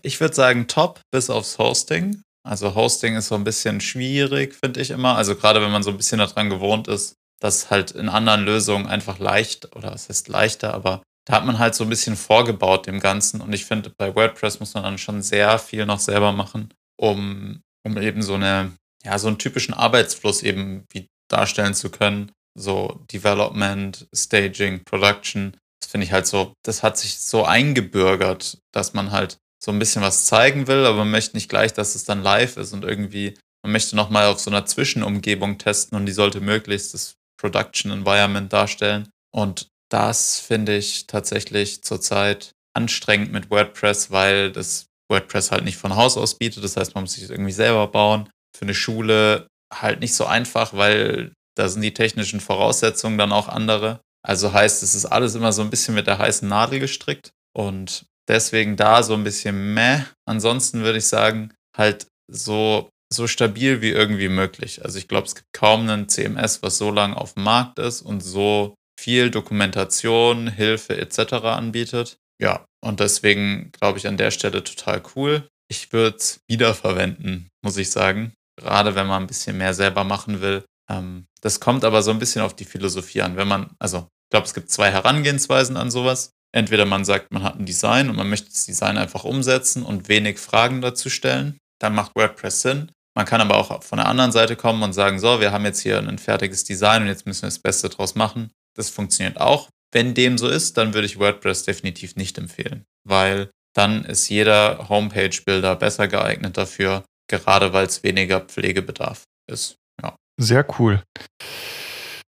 Ich 0.00 0.18
würde 0.20 0.34
sagen 0.34 0.68
top 0.68 1.00
bis 1.10 1.28
aufs 1.28 1.58
Hosting. 1.58 2.22
Also 2.48 2.74
Hosting 2.74 3.14
ist 3.16 3.28
so 3.28 3.34
ein 3.34 3.44
bisschen 3.44 3.82
schwierig, 3.82 4.54
finde 4.54 4.80
ich 4.80 4.88
immer. 4.88 5.16
Also 5.16 5.34
gerade 5.34 5.60
wenn 5.60 5.70
man 5.70 5.82
so 5.82 5.90
ein 5.90 5.98
bisschen 5.98 6.18
daran 6.18 6.48
gewohnt 6.48 6.88
ist, 6.88 7.17
das 7.40 7.70
halt 7.70 7.92
in 7.92 8.08
anderen 8.08 8.44
Lösungen 8.44 8.86
einfach 8.86 9.18
leicht, 9.18 9.74
oder 9.76 9.92
es 9.92 10.06
ist 10.06 10.28
leichter, 10.28 10.74
aber 10.74 11.02
da 11.28 11.34
hat 11.34 11.44
man 11.44 11.58
halt 11.58 11.74
so 11.74 11.84
ein 11.84 11.90
bisschen 11.90 12.16
vorgebaut 12.16 12.86
dem 12.86 13.00
Ganzen. 13.00 13.40
Und 13.40 13.52
ich 13.52 13.66
finde, 13.66 13.92
bei 13.96 14.14
WordPress 14.14 14.60
muss 14.60 14.74
man 14.74 14.82
dann 14.82 14.98
schon 14.98 15.20
sehr 15.22 15.58
viel 15.58 15.84
noch 15.84 16.00
selber 16.00 16.32
machen, 16.32 16.72
um, 16.98 17.60
um 17.84 17.98
eben 17.98 18.22
so 18.22 18.34
eine, 18.34 18.72
ja, 19.04 19.18
so 19.18 19.28
einen 19.28 19.38
typischen 19.38 19.74
Arbeitsfluss 19.74 20.42
eben 20.42 20.86
wie 20.90 21.06
darstellen 21.30 21.74
zu 21.74 21.90
können. 21.90 22.32
So 22.58 23.04
Development, 23.12 24.08
Staging, 24.14 24.82
Production. 24.84 25.54
Das 25.80 25.90
finde 25.90 26.06
ich 26.06 26.12
halt 26.12 26.26
so, 26.26 26.54
das 26.64 26.82
hat 26.82 26.96
sich 26.96 27.18
so 27.18 27.44
eingebürgert, 27.44 28.58
dass 28.72 28.94
man 28.94 29.12
halt 29.12 29.38
so 29.62 29.70
ein 29.70 29.78
bisschen 29.78 30.02
was 30.02 30.24
zeigen 30.24 30.66
will, 30.66 30.86
aber 30.86 30.98
man 30.98 31.10
möchte 31.10 31.36
nicht 31.36 31.50
gleich, 31.50 31.74
dass 31.74 31.94
es 31.94 32.04
dann 32.04 32.22
live 32.22 32.56
ist 32.56 32.72
und 32.72 32.84
irgendwie, 32.84 33.34
man 33.62 33.72
möchte 33.72 33.96
nochmal 33.96 34.26
auf 34.26 34.40
so 34.40 34.50
einer 34.50 34.66
Zwischenumgebung 34.66 35.58
testen 35.58 35.98
und 35.98 36.06
die 36.06 36.12
sollte 36.12 36.40
möglichst 36.40 36.94
das 36.94 37.16
Production 37.38 37.90
Environment 37.90 38.52
darstellen. 38.52 39.08
Und 39.34 39.68
das 39.90 40.38
finde 40.38 40.76
ich 40.76 41.06
tatsächlich 41.06 41.82
zurzeit 41.82 42.52
anstrengend 42.74 43.32
mit 43.32 43.50
WordPress, 43.50 44.10
weil 44.10 44.52
das 44.52 44.86
WordPress 45.10 45.50
halt 45.50 45.64
nicht 45.64 45.78
von 45.78 45.96
Haus 45.96 46.16
aus 46.16 46.34
bietet. 46.36 46.62
Das 46.62 46.76
heißt, 46.76 46.94
man 46.94 47.04
muss 47.04 47.14
sich 47.14 47.30
irgendwie 47.30 47.52
selber 47.52 47.86
bauen. 47.86 48.28
Für 48.56 48.62
eine 48.62 48.74
Schule 48.74 49.46
halt 49.72 50.00
nicht 50.00 50.14
so 50.14 50.26
einfach, 50.26 50.74
weil 50.74 51.32
da 51.56 51.68
sind 51.68 51.82
die 51.82 51.94
technischen 51.94 52.40
Voraussetzungen 52.40 53.18
dann 53.18 53.32
auch 53.32 53.48
andere. 53.48 54.00
Also 54.26 54.52
heißt, 54.52 54.82
es 54.82 54.94
ist 54.94 55.06
alles 55.06 55.34
immer 55.34 55.52
so 55.52 55.62
ein 55.62 55.70
bisschen 55.70 55.94
mit 55.94 56.06
der 56.06 56.18
heißen 56.18 56.48
Nadel 56.48 56.80
gestrickt 56.80 57.30
und 57.56 58.06
deswegen 58.28 58.76
da 58.76 59.02
so 59.02 59.14
ein 59.14 59.24
bisschen 59.24 59.74
meh. 59.74 60.02
Ansonsten 60.26 60.82
würde 60.82 60.98
ich 60.98 61.06
sagen, 61.06 61.54
halt 61.76 62.06
so 62.30 62.90
so 63.12 63.26
stabil 63.26 63.80
wie 63.80 63.90
irgendwie 63.90 64.28
möglich. 64.28 64.84
Also 64.84 64.98
ich 64.98 65.08
glaube, 65.08 65.26
es 65.26 65.34
gibt 65.34 65.48
kaum 65.52 65.88
einen 65.88 66.08
CMS, 66.08 66.62
was 66.62 66.78
so 66.78 66.90
lange 66.90 67.16
auf 67.16 67.34
dem 67.34 67.44
Markt 67.44 67.78
ist 67.78 68.02
und 68.02 68.20
so 68.20 68.74
viel 68.98 69.30
Dokumentation, 69.30 70.48
Hilfe 70.48 70.98
etc. 70.98 71.34
anbietet. 71.44 72.18
Ja, 72.40 72.64
und 72.84 73.00
deswegen 73.00 73.70
glaube 73.72 73.98
ich 73.98 74.06
an 74.06 74.16
der 74.16 74.30
Stelle 74.30 74.62
total 74.62 75.02
cool. 75.16 75.48
Ich 75.70 75.92
würde 75.92 76.16
es 76.16 76.40
wiederverwenden, 76.48 77.48
muss 77.62 77.76
ich 77.76 77.90
sagen. 77.90 78.32
Gerade 78.58 78.94
wenn 78.94 79.06
man 79.06 79.22
ein 79.22 79.26
bisschen 79.26 79.56
mehr 79.56 79.74
selber 79.74 80.04
machen 80.04 80.40
will. 80.40 80.64
Ähm, 80.90 81.26
das 81.40 81.60
kommt 81.60 81.84
aber 81.84 82.02
so 82.02 82.10
ein 82.10 82.18
bisschen 82.18 82.42
auf 82.42 82.54
die 82.54 82.64
Philosophie 82.64 83.22
an. 83.22 83.36
Wenn 83.36 83.48
man, 83.48 83.70
also 83.78 83.98
ich 83.98 84.30
glaube, 84.30 84.46
es 84.46 84.54
gibt 84.54 84.70
zwei 84.70 84.90
Herangehensweisen 84.90 85.76
an 85.76 85.90
sowas. 85.90 86.32
Entweder 86.52 86.86
man 86.86 87.04
sagt, 87.04 87.30
man 87.30 87.42
hat 87.42 87.58
ein 87.58 87.66
Design 87.66 88.08
und 88.08 88.16
man 88.16 88.28
möchte 88.28 88.48
das 88.48 88.66
Design 88.66 88.96
einfach 88.96 89.24
umsetzen 89.24 89.82
und 89.82 90.08
wenig 90.08 90.38
Fragen 90.38 90.80
dazu 90.80 91.10
stellen. 91.10 91.58
Dann 91.78 91.94
macht 91.94 92.16
WordPress 92.16 92.62
Sinn. 92.62 92.90
Man 93.18 93.26
kann 93.26 93.40
aber 93.40 93.56
auch 93.56 93.82
von 93.82 93.96
der 93.96 94.06
anderen 94.06 94.30
Seite 94.30 94.54
kommen 94.54 94.80
und 94.84 94.92
sagen, 94.92 95.18
so, 95.18 95.40
wir 95.40 95.50
haben 95.50 95.64
jetzt 95.64 95.80
hier 95.80 95.98
ein 95.98 96.18
fertiges 96.18 96.62
Design 96.62 97.02
und 97.02 97.08
jetzt 97.08 97.26
müssen 97.26 97.42
wir 97.42 97.48
das 97.48 97.58
Beste 97.58 97.88
draus 97.88 98.14
machen. 98.14 98.52
Das 98.76 98.90
funktioniert 98.90 99.40
auch. 99.40 99.70
Wenn 99.90 100.14
dem 100.14 100.38
so 100.38 100.46
ist, 100.46 100.76
dann 100.76 100.94
würde 100.94 101.06
ich 101.06 101.18
WordPress 101.18 101.64
definitiv 101.64 102.14
nicht 102.14 102.38
empfehlen, 102.38 102.84
weil 103.02 103.50
dann 103.74 104.04
ist 104.04 104.28
jeder 104.28 104.88
Homepage-Builder 104.88 105.74
besser 105.74 106.06
geeignet 106.06 106.56
dafür, 106.56 107.02
gerade 107.28 107.72
weil 107.72 107.86
es 107.86 108.04
weniger 108.04 108.38
Pflegebedarf 108.38 109.24
ist. 109.50 109.74
Ja. 110.00 110.14
Sehr 110.40 110.64
cool. 110.78 111.02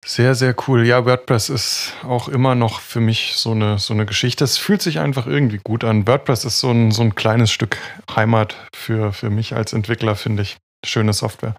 Sehr, 0.06 0.36
sehr 0.36 0.56
cool. 0.68 0.86
Ja, 0.86 1.04
WordPress 1.04 1.50
ist 1.50 1.94
auch 2.04 2.30
immer 2.30 2.54
noch 2.54 2.80
für 2.80 3.00
mich 3.00 3.38
so 3.38 3.54
eine, 3.54 3.80
so 3.80 3.96
eine 3.96 4.06
Geschichte. 4.06 4.44
Es 4.44 4.60
fühlt 4.60 4.84
sich 4.84 5.00
einfach 5.00 5.26
irgendwie 5.26 5.60
gut 5.64 5.84
an. 5.84 6.06
WordPress 6.06 6.46
ist 6.46 6.60
so 6.60 6.70
ein, 6.70 6.92
so 6.92 7.02
ein 7.02 7.16
kleines 7.16 7.52
Stück 7.52 7.80
Heimat 8.16 8.56
für, 8.76 9.14
für 9.14 9.32
mich 9.32 9.56
als 9.56 9.74
Entwickler, 9.74 10.16
finde 10.16 10.44
ich 10.44 10.58
schöne 10.86 11.14
Software. 11.14 11.56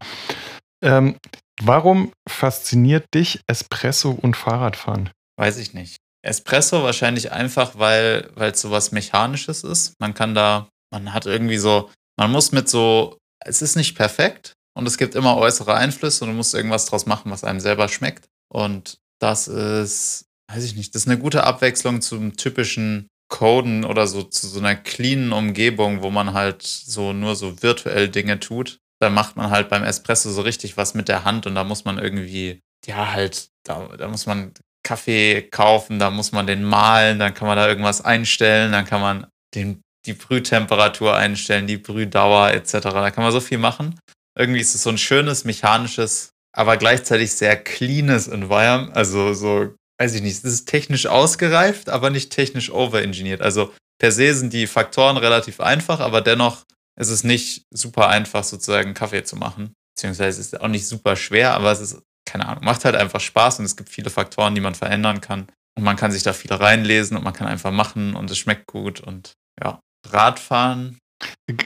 Ähm, 0.82 1.16
warum 1.60 2.12
fasziniert 2.28 3.06
dich 3.14 3.40
Espresso 3.46 4.10
und 4.10 4.36
Fahrradfahren? 4.36 5.10
Weiß 5.38 5.58
ich 5.58 5.74
nicht. 5.74 5.96
Espresso 6.22 6.82
wahrscheinlich 6.82 7.32
einfach, 7.32 7.78
weil 7.78 8.30
es 8.36 8.60
so 8.60 8.70
was 8.70 8.92
Mechanisches 8.92 9.64
ist. 9.64 9.94
Man 10.00 10.14
kann 10.14 10.34
da, 10.34 10.68
man 10.92 11.12
hat 11.12 11.26
irgendwie 11.26 11.58
so, 11.58 11.90
man 12.18 12.32
muss 12.32 12.52
mit 12.52 12.68
so, 12.68 13.18
es 13.44 13.62
ist 13.62 13.76
nicht 13.76 13.96
perfekt 13.96 14.54
und 14.76 14.86
es 14.86 14.98
gibt 14.98 15.14
immer 15.14 15.36
äußere 15.36 15.74
Einflüsse 15.74 16.24
und 16.24 16.30
du 16.30 16.36
musst 16.36 16.54
irgendwas 16.54 16.86
draus 16.86 17.06
machen, 17.06 17.30
was 17.30 17.44
einem 17.44 17.60
selber 17.60 17.88
schmeckt. 17.88 18.26
Und 18.52 18.98
das 19.20 19.48
ist, 19.48 20.24
weiß 20.52 20.64
ich 20.64 20.76
nicht, 20.76 20.94
das 20.94 21.02
ist 21.02 21.08
eine 21.08 21.18
gute 21.18 21.44
Abwechslung 21.44 22.02
zum 22.02 22.36
typischen 22.36 23.08
Coden 23.28 23.84
oder 23.84 24.06
so 24.06 24.22
zu 24.22 24.46
so 24.46 24.58
einer 24.58 24.76
cleanen 24.76 25.32
Umgebung, 25.32 26.02
wo 26.02 26.10
man 26.10 26.32
halt 26.32 26.62
so 26.62 27.12
nur 27.12 27.34
so 27.36 27.62
virtuell 27.62 28.08
Dinge 28.08 28.40
tut 28.40 28.78
da 29.00 29.10
macht 29.10 29.36
man 29.36 29.50
halt 29.50 29.68
beim 29.68 29.84
Espresso 29.84 30.30
so 30.30 30.42
richtig 30.42 30.76
was 30.76 30.94
mit 30.94 31.08
der 31.08 31.24
Hand 31.24 31.46
und 31.46 31.54
da 31.54 31.64
muss 31.64 31.84
man 31.84 31.98
irgendwie, 31.98 32.60
ja, 32.86 33.12
halt, 33.12 33.48
da, 33.64 33.88
da 33.96 34.08
muss 34.08 34.26
man 34.26 34.52
Kaffee 34.82 35.42
kaufen, 35.42 35.98
da 35.98 36.10
muss 36.10 36.32
man 36.32 36.46
den 36.46 36.62
mahlen, 36.62 37.18
dann 37.18 37.34
kann 37.34 37.48
man 37.48 37.56
da 37.56 37.66
irgendwas 37.68 38.00
einstellen, 38.02 38.72
dann 38.72 38.84
kann 38.84 39.00
man 39.00 39.26
den, 39.54 39.82
die 40.06 40.12
Brühtemperatur 40.12 41.14
einstellen, 41.16 41.66
die 41.66 41.76
Brühdauer 41.76 42.52
etc. 42.52 42.72
Da 42.72 43.10
kann 43.10 43.24
man 43.24 43.32
so 43.32 43.40
viel 43.40 43.58
machen. 43.58 43.98
Irgendwie 44.38 44.60
ist 44.60 44.74
es 44.74 44.84
so 44.84 44.90
ein 44.90 44.98
schönes, 44.98 45.44
mechanisches, 45.44 46.30
aber 46.56 46.76
gleichzeitig 46.76 47.32
sehr 47.32 47.56
cleanes 47.56 48.28
Environment. 48.28 48.96
Also 48.96 49.34
so, 49.34 49.74
weiß 49.98 50.14
ich 50.14 50.22
nicht, 50.22 50.36
es 50.36 50.44
ist 50.44 50.66
technisch 50.66 51.06
ausgereift, 51.06 51.88
aber 51.88 52.10
nicht 52.10 52.30
technisch 52.30 52.70
overengineert. 52.70 53.42
Also 53.42 53.72
per 53.98 54.12
se 54.12 54.34
sind 54.34 54.52
die 54.52 54.66
Faktoren 54.66 55.16
relativ 55.16 55.60
einfach, 55.60 56.00
aber 56.00 56.20
dennoch 56.20 56.64
es 56.96 57.08
ist 57.08 57.24
nicht 57.24 57.66
super 57.70 58.08
einfach, 58.08 58.44
sozusagen 58.44 58.94
Kaffee 58.94 59.22
zu 59.24 59.36
machen. 59.36 59.74
Beziehungsweise 59.94 60.40
ist 60.40 60.60
auch 60.60 60.68
nicht 60.68 60.86
super 60.86 61.16
schwer, 61.16 61.54
aber 61.54 61.70
es 61.72 61.80
ist, 61.80 62.02
keine 62.26 62.48
Ahnung, 62.48 62.64
macht 62.64 62.84
halt 62.84 62.96
einfach 62.96 63.20
Spaß 63.20 63.60
und 63.60 63.64
es 63.66 63.76
gibt 63.76 63.88
viele 63.88 64.10
Faktoren, 64.10 64.54
die 64.54 64.60
man 64.60 64.74
verändern 64.74 65.20
kann. 65.20 65.46
Und 65.76 65.84
man 65.84 65.96
kann 65.96 66.10
sich 66.10 66.22
da 66.22 66.32
viel 66.32 66.52
reinlesen 66.52 67.16
und 67.16 67.22
man 67.22 67.34
kann 67.34 67.46
einfach 67.46 67.70
machen 67.70 68.16
und 68.16 68.30
es 68.30 68.38
schmeckt 68.38 68.66
gut 68.66 69.00
und 69.00 69.34
ja. 69.62 69.80
Radfahren 70.08 70.98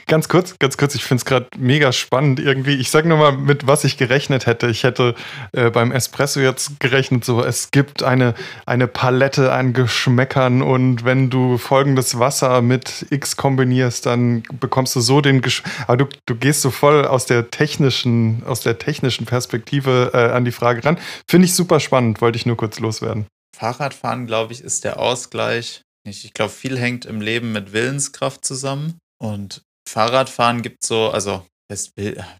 Ganz 0.05 0.29
kurz, 0.29 0.59
ganz 0.59 0.77
kurz, 0.77 0.93
ich 0.93 1.03
finde 1.03 1.21
es 1.21 1.25
gerade 1.25 1.47
mega 1.57 1.91
spannend 1.91 2.39
irgendwie. 2.39 2.75
Ich 2.75 2.91
sage 2.91 3.09
nur 3.09 3.17
mal, 3.17 3.31
mit 3.31 3.65
was 3.65 3.83
ich 3.83 3.97
gerechnet 3.97 4.45
hätte. 4.45 4.67
Ich 4.67 4.83
hätte 4.83 5.15
äh, 5.53 5.71
beim 5.71 5.91
Espresso 5.91 6.39
jetzt 6.39 6.79
gerechnet, 6.79 7.25
so 7.25 7.43
es 7.43 7.71
gibt 7.71 8.03
eine, 8.03 8.35
eine 8.67 8.87
Palette 8.87 9.51
an 9.51 9.73
Geschmäckern 9.73 10.61
und 10.61 11.03
wenn 11.03 11.31
du 11.31 11.57
folgendes 11.57 12.19
Wasser 12.19 12.61
mit 12.61 13.07
X 13.09 13.35
kombinierst, 13.37 14.05
dann 14.05 14.43
bekommst 14.59 14.95
du 14.95 15.01
so 15.01 15.19
den 15.19 15.41
Geschmack. 15.41 15.71
Aber 15.87 15.97
du, 15.97 16.05
du 16.27 16.35
gehst 16.35 16.61
so 16.61 16.69
voll 16.69 17.05
aus 17.05 17.25
der 17.25 17.49
technischen, 17.49 18.43
aus 18.45 18.61
der 18.61 18.77
technischen 18.77 19.25
Perspektive 19.25 20.11
äh, 20.13 20.31
an 20.31 20.45
die 20.45 20.51
Frage 20.51 20.85
ran. 20.85 20.99
Finde 21.27 21.45
ich 21.45 21.55
super 21.55 21.79
spannend, 21.79 22.21
wollte 22.21 22.37
ich 22.37 22.45
nur 22.45 22.55
kurz 22.55 22.79
loswerden. 22.79 23.25
Fahrradfahren, 23.57 24.27
glaube 24.27 24.53
ich, 24.53 24.61
ist 24.61 24.83
der 24.83 24.99
Ausgleich. 24.99 25.81
Ich 26.05 26.33
glaube, 26.33 26.51
viel 26.51 26.77
hängt 26.77 27.05
im 27.05 27.19
Leben 27.19 27.51
mit 27.51 27.73
Willenskraft 27.73 28.45
zusammen. 28.45 28.99
Und 29.21 29.61
Fahrradfahren 29.87 30.61
gibt 30.61 30.83
so, 30.83 31.11
also 31.11 31.45
das 31.69 31.93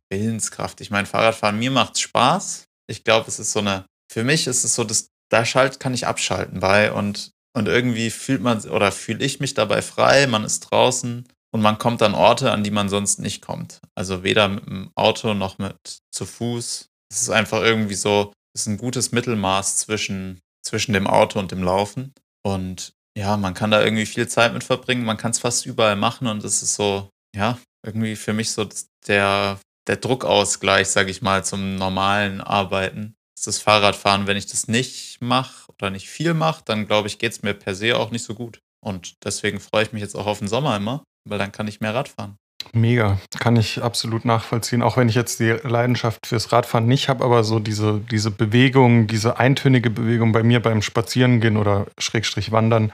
Willenskraft. 0.09 0.81
Ich 0.81 0.89
meine, 0.89 1.05
Fahrradfahren, 1.05 1.59
mir 1.59 1.71
macht 1.71 1.95
es 1.95 2.01
Spaß. 2.01 2.65
Ich 2.89 3.03
glaube, 3.03 3.27
es 3.27 3.39
ist 3.39 3.51
so 3.51 3.59
eine, 3.59 3.85
für 4.11 4.23
mich 4.23 4.47
ist 4.47 4.63
es 4.63 4.75
so, 4.75 4.83
dass 4.83 5.09
da 5.29 5.45
schalt 5.45 5.79
kann 5.79 5.93
ich 5.93 6.07
abschalten 6.07 6.59
bei 6.59 6.91
und, 6.91 7.31
und 7.53 7.67
irgendwie 7.67 8.09
fühlt 8.09 8.41
man 8.41 8.59
oder 8.65 8.91
fühle 8.91 9.23
ich 9.23 9.39
mich 9.39 9.53
dabei 9.53 9.81
frei, 9.81 10.27
man 10.27 10.43
ist 10.43 10.61
draußen 10.61 11.25
und 11.53 11.61
man 11.61 11.77
kommt 11.77 12.01
an 12.01 12.15
Orte, 12.15 12.51
an 12.51 12.63
die 12.63 12.71
man 12.71 12.89
sonst 12.89 13.19
nicht 13.19 13.41
kommt. 13.41 13.79
Also 13.95 14.23
weder 14.23 14.49
mit 14.49 14.65
dem 14.65 14.91
Auto 14.95 15.33
noch 15.33 15.57
mit 15.57 15.99
zu 16.11 16.25
Fuß. 16.25 16.87
Es 17.09 17.21
ist 17.21 17.29
einfach 17.29 17.61
irgendwie 17.61 17.95
so, 17.95 18.33
es 18.53 18.63
ist 18.63 18.67
ein 18.67 18.77
gutes 18.77 19.11
Mittelmaß 19.11 19.77
zwischen, 19.77 20.41
zwischen 20.65 20.93
dem 20.93 21.07
Auto 21.07 21.39
und 21.39 21.51
dem 21.51 21.63
Laufen. 21.63 22.13
Und 22.43 22.93
ja, 23.17 23.37
man 23.37 23.53
kann 23.53 23.71
da 23.71 23.83
irgendwie 23.83 24.05
viel 24.05 24.27
Zeit 24.27 24.53
mit 24.53 24.63
verbringen, 24.63 25.03
man 25.03 25.17
kann 25.17 25.31
es 25.31 25.39
fast 25.39 25.65
überall 25.65 25.95
machen 25.95 26.27
und 26.27 26.43
es 26.43 26.61
ist 26.61 26.75
so, 26.75 27.09
ja, 27.35 27.59
irgendwie 27.85 28.15
für 28.15 28.33
mich 28.33 28.51
so 28.51 28.67
der, 29.07 29.59
der 29.87 29.97
Druckausgleich, 29.97 30.87
sage 30.87 31.11
ich 31.11 31.21
mal, 31.21 31.43
zum 31.43 31.75
normalen 31.75 32.41
Arbeiten. 32.41 33.15
Das, 33.35 33.45
das 33.45 33.59
Fahrradfahren, 33.59 34.27
wenn 34.27 34.37
ich 34.37 34.45
das 34.45 34.67
nicht 34.67 35.21
mache 35.21 35.71
oder 35.73 35.89
nicht 35.89 36.09
viel 36.09 36.33
mache, 36.33 36.63
dann 36.65 36.87
glaube 36.87 37.07
ich, 37.07 37.19
geht 37.19 37.31
es 37.31 37.41
mir 37.41 37.53
per 37.53 37.75
se 37.75 37.97
auch 37.97 38.11
nicht 38.11 38.23
so 38.23 38.35
gut. 38.35 38.59
Und 38.83 39.23
deswegen 39.25 39.59
freue 39.59 39.83
ich 39.83 39.93
mich 39.93 40.01
jetzt 40.01 40.15
auch 40.15 40.25
auf 40.25 40.39
den 40.39 40.47
Sommer 40.47 40.75
immer, 40.75 41.03
weil 41.27 41.39
dann 41.39 41.51
kann 41.51 41.67
ich 41.67 41.81
mehr 41.81 41.93
Radfahren. 41.93 42.37
Mega, 42.73 43.19
kann 43.39 43.55
ich 43.55 43.83
absolut 43.83 44.25
nachvollziehen. 44.25 44.81
Auch 44.81 44.97
wenn 44.97 45.09
ich 45.09 45.15
jetzt 45.15 45.39
die 45.39 45.49
Leidenschaft 45.63 46.27
fürs 46.27 46.51
Radfahren 46.51 46.85
nicht 46.85 47.09
habe, 47.09 47.23
aber 47.23 47.43
so 47.43 47.59
diese, 47.59 47.99
diese 48.11 48.31
Bewegung, 48.31 49.07
diese 49.07 49.37
eintönige 49.37 49.89
Bewegung 49.89 50.31
bei 50.31 50.43
mir 50.43 50.61
beim 50.61 50.81
Spazierengehen 50.81 51.57
oder 51.57 51.87
Schrägstrich 51.97 52.51
Wandern 52.51 52.91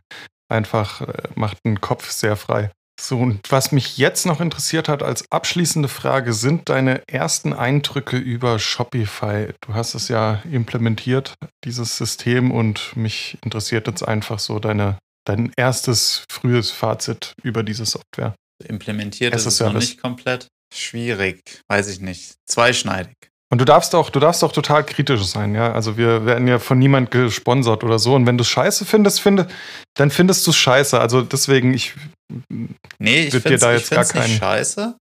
einfach 0.49 1.01
äh, 1.01 1.13
macht 1.35 1.57
den 1.65 1.81
Kopf 1.81 2.09
sehr 2.09 2.35
frei. 2.35 2.71
So, 2.99 3.19
und 3.19 3.51
was 3.51 3.71
mich 3.71 3.97
jetzt 3.99 4.25
noch 4.25 4.41
interessiert 4.41 4.89
hat 4.89 5.03
als 5.03 5.31
abschließende 5.31 5.87
Frage, 5.87 6.33
sind 6.33 6.67
deine 6.69 7.03
ersten 7.07 7.53
Eindrücke 7.53 8.17
über 8.17 8.57
Shopify? 8.57 9.53
Du 9.61 9.75
hast 9.75 9.93
es 9.93 10.07
ja 10.07 10.41
implementiert, 10.51 11.35
dieses 11.63 11.95
System, 11.95 12.49
und 12.49 12.97
mich 12.97 13.37
interessiert 13.45 13.85
jetzt 13.85 14.01
einfach 14.01 14.39
so 14.39 14.57
deine, 14.57 14.97
dein 15.27 15.51
erstes 15.55 16.23
frühes 16.31 16.71
Fazit 16.71 17.33
über 17.43 17.61
diese 17.61 17.85
Software. 17.85 18.33
Implementiert 18.63 19.35
ist 19.35 19.45
es 19.45 19.59
noch 19.59 19.73
nicht 19.73 20.01
komplett. 20.01 20.47
Schwierig, 20.73 21.61
weiß 21.69 21.87
ich 21.87 22.01
nicht. 22.01 22.35
Zweischneidig. 22.45 23.15
Und 23.49 23.61
du 23.61 23.65
darfst 23.65 23.95
auch, 23.95 24.09
du 24.09 24.19
darfst 24.19 24.43
auch 24.43 24.51
total 24.51 24.85
kritisch 24.85 25.23
sein, 25.23 25.55
ja. 25.55 25.71
Also 25.71 25.97
wir 25.97 26.25
werden 26.25 26.47
ja 26.47 26.59
von 26.59 26.77
niemand 26.77 27.11
gesponsert 27.11 27.83
oder 27.83 27.97
so. 27.97 28.13
Und 28.13 28.25
wenn 28.25 28.37
du 28.37 28.41
es 28.41 28.49
scheiße 28.49 28.85
findest, 28.85 29.21
finde, 29.21 29.47
dann 29.93 30.11
findest 30.11 30.45
du 30.45 30.51
es 30.51 30.57
scheiße. 30.57 30.99
Also 30.99 31.21
deswegen, 31.21 31.73
ich 31.73 31.93
nee, 32.99 33.23
ich 33.23 33.31
finde 33.31 33.57
da 33.57 33.71
jetzt 33.71 33.89
gar 33.89 34.03
keinen. 34.03 34.29
Nicht 34.29 34.39
scheiße. 34.39 34.97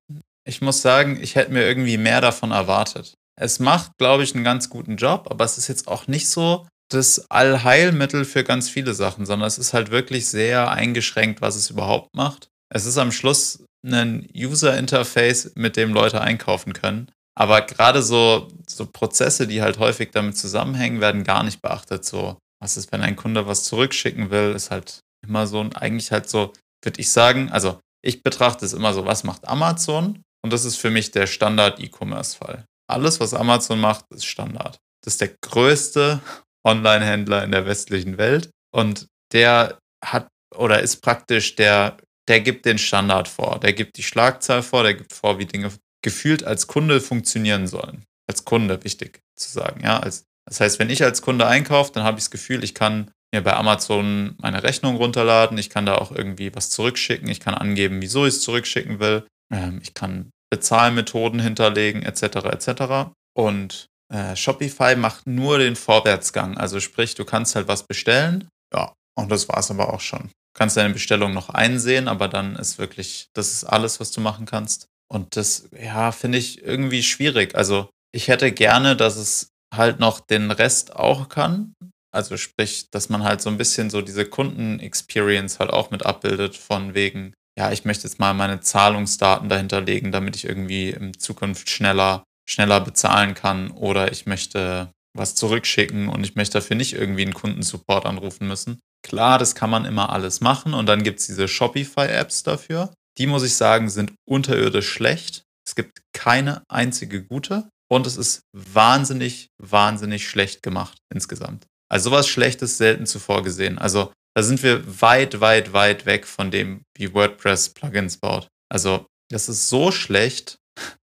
Ich 0.47 0.63
muss 0.63 0.81
sagen, 0.81 1.19
ich 1.21 1.35
hätte 1.35 1.53
mir 1.53 1.67
irgendwie 1.67 1.99
mehr 1.99 2.21
davon 2.21 2.53
erwartet. 2.53 3.15
Es 3.39 3.59
macht, 3.59 3.99
glaube 3.99 4.23
ich, 4.23 4.35
einen 4.35 4.45
ganz 4.45 4.71
guten 4.71 4.97
Job, 4.97 5.27
aber 5.29 5.45
es 5.45 5.59
ist 5.59 5.67
jetzt 5.67 5.89
auch 5.89 6.07
nicht 6.07 6.29
so 6.29 6.69
das 6.89 7.29
Allheilmittel 7.31 8.25
für 8.25 8.45
ganz 8.45 8.71
viele 8.71 8.95
Sachen, 8.95 9.27
sondern 9.27 9.49
es 9.49 9.59
ist 9.59 9.75
halt 9.75 9.91
wirklich 9.91 10.29
sehr 10.29 10.71
eingeschränkt, 10.71 11.41
was 11.41 11.57
es 11.57 11.69
überhaupt 11.71 12.15
macht. 12.15 12.49
Es 12.73 12.87
ist 12.87 12.99
am 12.99 13.13
Schluss 13.13 13.65
ein 13.85 14.29
User-Interface, 14.35 15.53
mit 15.55 15.77
dem 15.77 15.93
Leute 15.93 16.21
einkaufen 16.21 16.73
können. 16.73 17.11
Aber 17.39 17.63
gerade 17.63 18.03
so, 18.03 18.49
so 18.67 18.87
Prozesse, 18.87 19.47
die 19.47 19.63
halt 19.63 19.79
häufig 19.79 20.11
damit 20.11 20.37
zusammenhängen, 20.37 21.01
werden 21.01 21.23
gar 21.23 21.43
nicht 21.43 21.61
beachtet. 21.61 22.05
So, 22.05 22.39
was 22.61 22.77
ist, 22.77 22.91
wenn 22.93 23.03
ein 23.03 23.17
Kunde 23.17 23.47
was 23.47 23.65
zurückschicken 23.65 24.31
will, 24.31 24.53
ist 24.53 24.71
halt 24.71 25.01
immer 25.27 25.47
so 25.47 25.61
und 25.61 25.77
eigentlich 25.77 26.11
halt 26.11 26.29
so, 26.29 26.53
würde 26.83 27.01
ich 27.01 27.11
sagen, 27.11 27.51
also 27.51 27.79
ich 28.03 28.23
betrachte 28.23 28.65
es 28.65 28.73
immer 28.73 28.95
so, 28.95 29.05
was 29.05 29.25
macht 29.25 29.47
Amazon? 29.47 30.23
Und 30.43 30.53
das 30.53 30.65
ist 30.65 30.77
für 30.77 30.91
mich 30.91 31.11
der 31.11 31.27
Standard-E-Commerce-Fall. 31.27 32.65
Alles, 32.89 33.21
was 33.21 33.35
Amazon 33.35 33.81
macht, 33.81 34.05
ist 34.15 34.27
Standard. 34.27 34.79
Das 35.05 35.15
ist 35.15 35.21
der 35.21 35.35
größte 35.43 36.21
Online-Händler 36.67 37.45
in 37.45 37.53
der 37.53 37.67
westlichen 37.67 38.17
Welt 38.19 38.51
und 38.73 39.07
der 39.33 39.79
hat 40.05 40.29
oder 40.55 40.81
ist 40.81 41.03
praktisch 41.03 41.57
der, 41.57 41.97
der 42.29 42.41
gibt 42.41 42.65
den 42.67 42.79
Standard 42.79 43.29
vor. 43.29 43.61
Der 43.61 43.73
gibt 43.73 43.97
die 43.97 44.03
Schlagzahl 44.03 44.63
vor, 44.63 44.83
der 44.83 44.95
gibt 44.95 45.13
vor, 45.13 45.39
wie 45.39 45.47
Dinge 45.47 45.71
gefühlt 46.03 46.45
als 46.45 46.67
Kunde 46.67 47.01
funktionieren 47.01 47.67
sollen. 47.67 48.05
Als 48.29 48.45
Kunde, 48.45 48.83
wichtig 48.85 49.21
zu 49.37 49.51
sagen. 49.51 49.83
Ja, 49.85 50.01
als, 50.01 50.25
das 50.47 50.61
heißt, 50.61 50.79
wenn 50.79 50.91
ich 50.91 51.03
als 51.03 51.23
Kunde 51.23 51.47
einkaufe, 51.47 51.93
dann 51.93 52.05
habe 52.05 52.19
ich 52.19 52.25
das 52.25 52.31
Gefühl, 52.31 52.65
ich 52.65 52.75
kann 52.75 53.11
mir 53.33 53.43
bei 53.43 53.55
Amazon 53.55 54.37
meine 54.39 54.63
Rechnung 54.63 54.97
runterladen, 54.97 55.59
ich 55.59 55.71
kann 55.71 55.87
da 55.87 55.97
auch 55.97 56.13
irgendwie 56.13 56.55
was 56.55 56.71
zurückschicken, 56.71 57.29
ich 57.29 57.41
kann 57.41 57.55
angeben, 57.55 58.01
wieso 58.01 58.25
ich 58.25 58.35
es 58.35 58.41
zurückschicken 58.41 59.01
will, 59.01 59.27
ähm, 59.53 59.81
ich 59.83 59.95
kann 59.95 60.31
Bezahlmethoden 60.51 61.41
hinterlegen, 61.41 62.03
etc. 62.03 62.23
etc. 62.23 63.11
Und 63.37 63.87
äh, 64.13 64.37
Shopify 64.37 64.97
macht 64.97 65.27
nur 65.27 65.59
den 65.59 65.77
Vorwärtsgang. 65.77 66.57
Also 66.57 66.81
sprich, 66.81 67.15
du 67.15 67.25
kannst 67.25 67.57
halt 67.57 67.69
was 67.69 67.85
bestellen. 67.85 68.49
Ja, 68.73 68.93
und 69.17 69.31
das 69.31 69.49
war 69.49 69.59
es 69.59 69.71
aber 69.71 69.93
auch 69.93 70.01
schon. 70.01 70.31
Kannst 70.57 70.77
deine 70.77 70.95
Bestellung 70.95 71.35
noch 71.35 71.51
einsehen, 71.51 72.09
aber 72.09 72.29
dann 72.29 72.57
ist 72.57 72.79
wirklich, 72.79 73.29
das 73.35 73.53
ist 73.53 73.65
alles, 73.65 74.01
was 74.01 74.11
du 74.11 74.23
machen 74.23 74.47
kannst. 74.47 74.89
Und 75.09 75.37
das, 75.37 75.69
ja, 75.79 76.13
finde 76.13 76.39
ich 76.39 76.63
irgendwie 76.65 77.03
schwierig. 77.03 77.55
Also 77.55 77.91
ich 78.13 78.29
hätte 78.29 78.51
gerne, 78.53 78.97
dass 78.97 79.17
es 79.17 79.51
halt 79.75 80.01
noch 80.01 80.21
den 80.21 80.51
Rest 80.51 80.97
auch 80.97 81.29
kann. 81.29 81.75
Also 82.11 82.39
sprich, 82.39 82.89
dass 82.91 83.11
man 83.11 83.23
halt 83.23 83.43
so 83.43 83.51
ein 83.51 83.59
bisschen 83.59 83.91
so 83.91 84.01
diese 84.01 84.25
Kunden-Experience 84.25 85.59
halt 85.59 85.71
auch 85.71 85.91
mit 85.91 86.07
abbildet 86.07 86.57
von 86.57 86.95
wegen, 86.95 87.35
ja, 87.59 87.71
ich 87.73 87.85
möchte 87.85 88.05
jetzt 88.05 88.19
mal 88.19 88.33
meine 88.33 88.61
Zahlungsdaten 88.61 89.51
dahinter 89.51 89.83
legen, 89.83 90.13
damit 90.13 90.37
ich 90.37 90.47
irgendwie 90.47 90.91
in 90.91 91.19
Zukunft 91.19 91.69
schneller, 91.69 92.25
schneller 92.49 92.81
bezahlen 92.81 93.35
kann 93.35 93.71
oder 93.71 94.11
ich 94.13 94.25
möchte 94.25 94.91
was 95.17 95.35
zurückschicken 95.35 96.09
und 96.09 96.25
ich 96.25 96.35
möchte 96.35 96.55
dafür 96.55 96.77
nicht 96.77 96.95
irgendwie 96.95 97.23
einen 97.23 97.35
Kundensupport 97.35 98.07
anrufen 98.07 98.47
müssen. 98.47 98.81
Klar, 99.03 99.39
das 99.39 99.55
kann 99.55 99.71
man 99.71 99.85
immer 99.85 100.11
alles 100.11 100.41
machen 100.41 100.75
und 100.75 100.87
dann 100.87 101.03
gibt 101.03 101.21
es 101.21 101.27
diese 101.27 101.49
Shopify-Apps 101.49 102.43
dafür. 102.43 102.93
Die 103.19 103.27
muss 103.27 103.43
ich 103.43 103.55
sagen, 103.55 103.89
sind 103.89 104.13
unterirdisch 104.29 104.89
schlecht. 104.89 105.45
Es 105.67 105.75
gibt 105.75 106.01
keine 106.13 106.63
einzige 106.69 107.25
gute 107.25 107.69
und 107.89 108.07
es 108.07 108.17
ist 108.17 108.41
wahnsinnig, 108.53 109.49
wahnsinnig 109.59 110.29
schlecht 110.29 110.63
gemacht 110.63 110.99
insgesamt. 111.13 111.67
Also 111.89 112.11
sowas 112.11 112.29
Schlechtes 112.29 112.79
selten 112.79 113.07
zuvor 113.07 113.43
gesehen. 113.43 113.79
Also 113.79 114.13
da 114.35 114.43
sind 114.43 114.63
wir 114.63 115.01
weit, 115.01 115.41
weit, 115.41 115.73
weit 115.73 116.05
weg 116.05 116.27
von 116.27 116.51
dem, 116.51 116.83
wie 116.97 117.15
WordPress 117.15 117.71
Plugins 117.71 118.19
baut. 118.19 118.49
Also 118.69 119.07
das 119.31 119.49
ist 119.49 119.69
so 119.69 119.93
schlecht, 119.93 120.59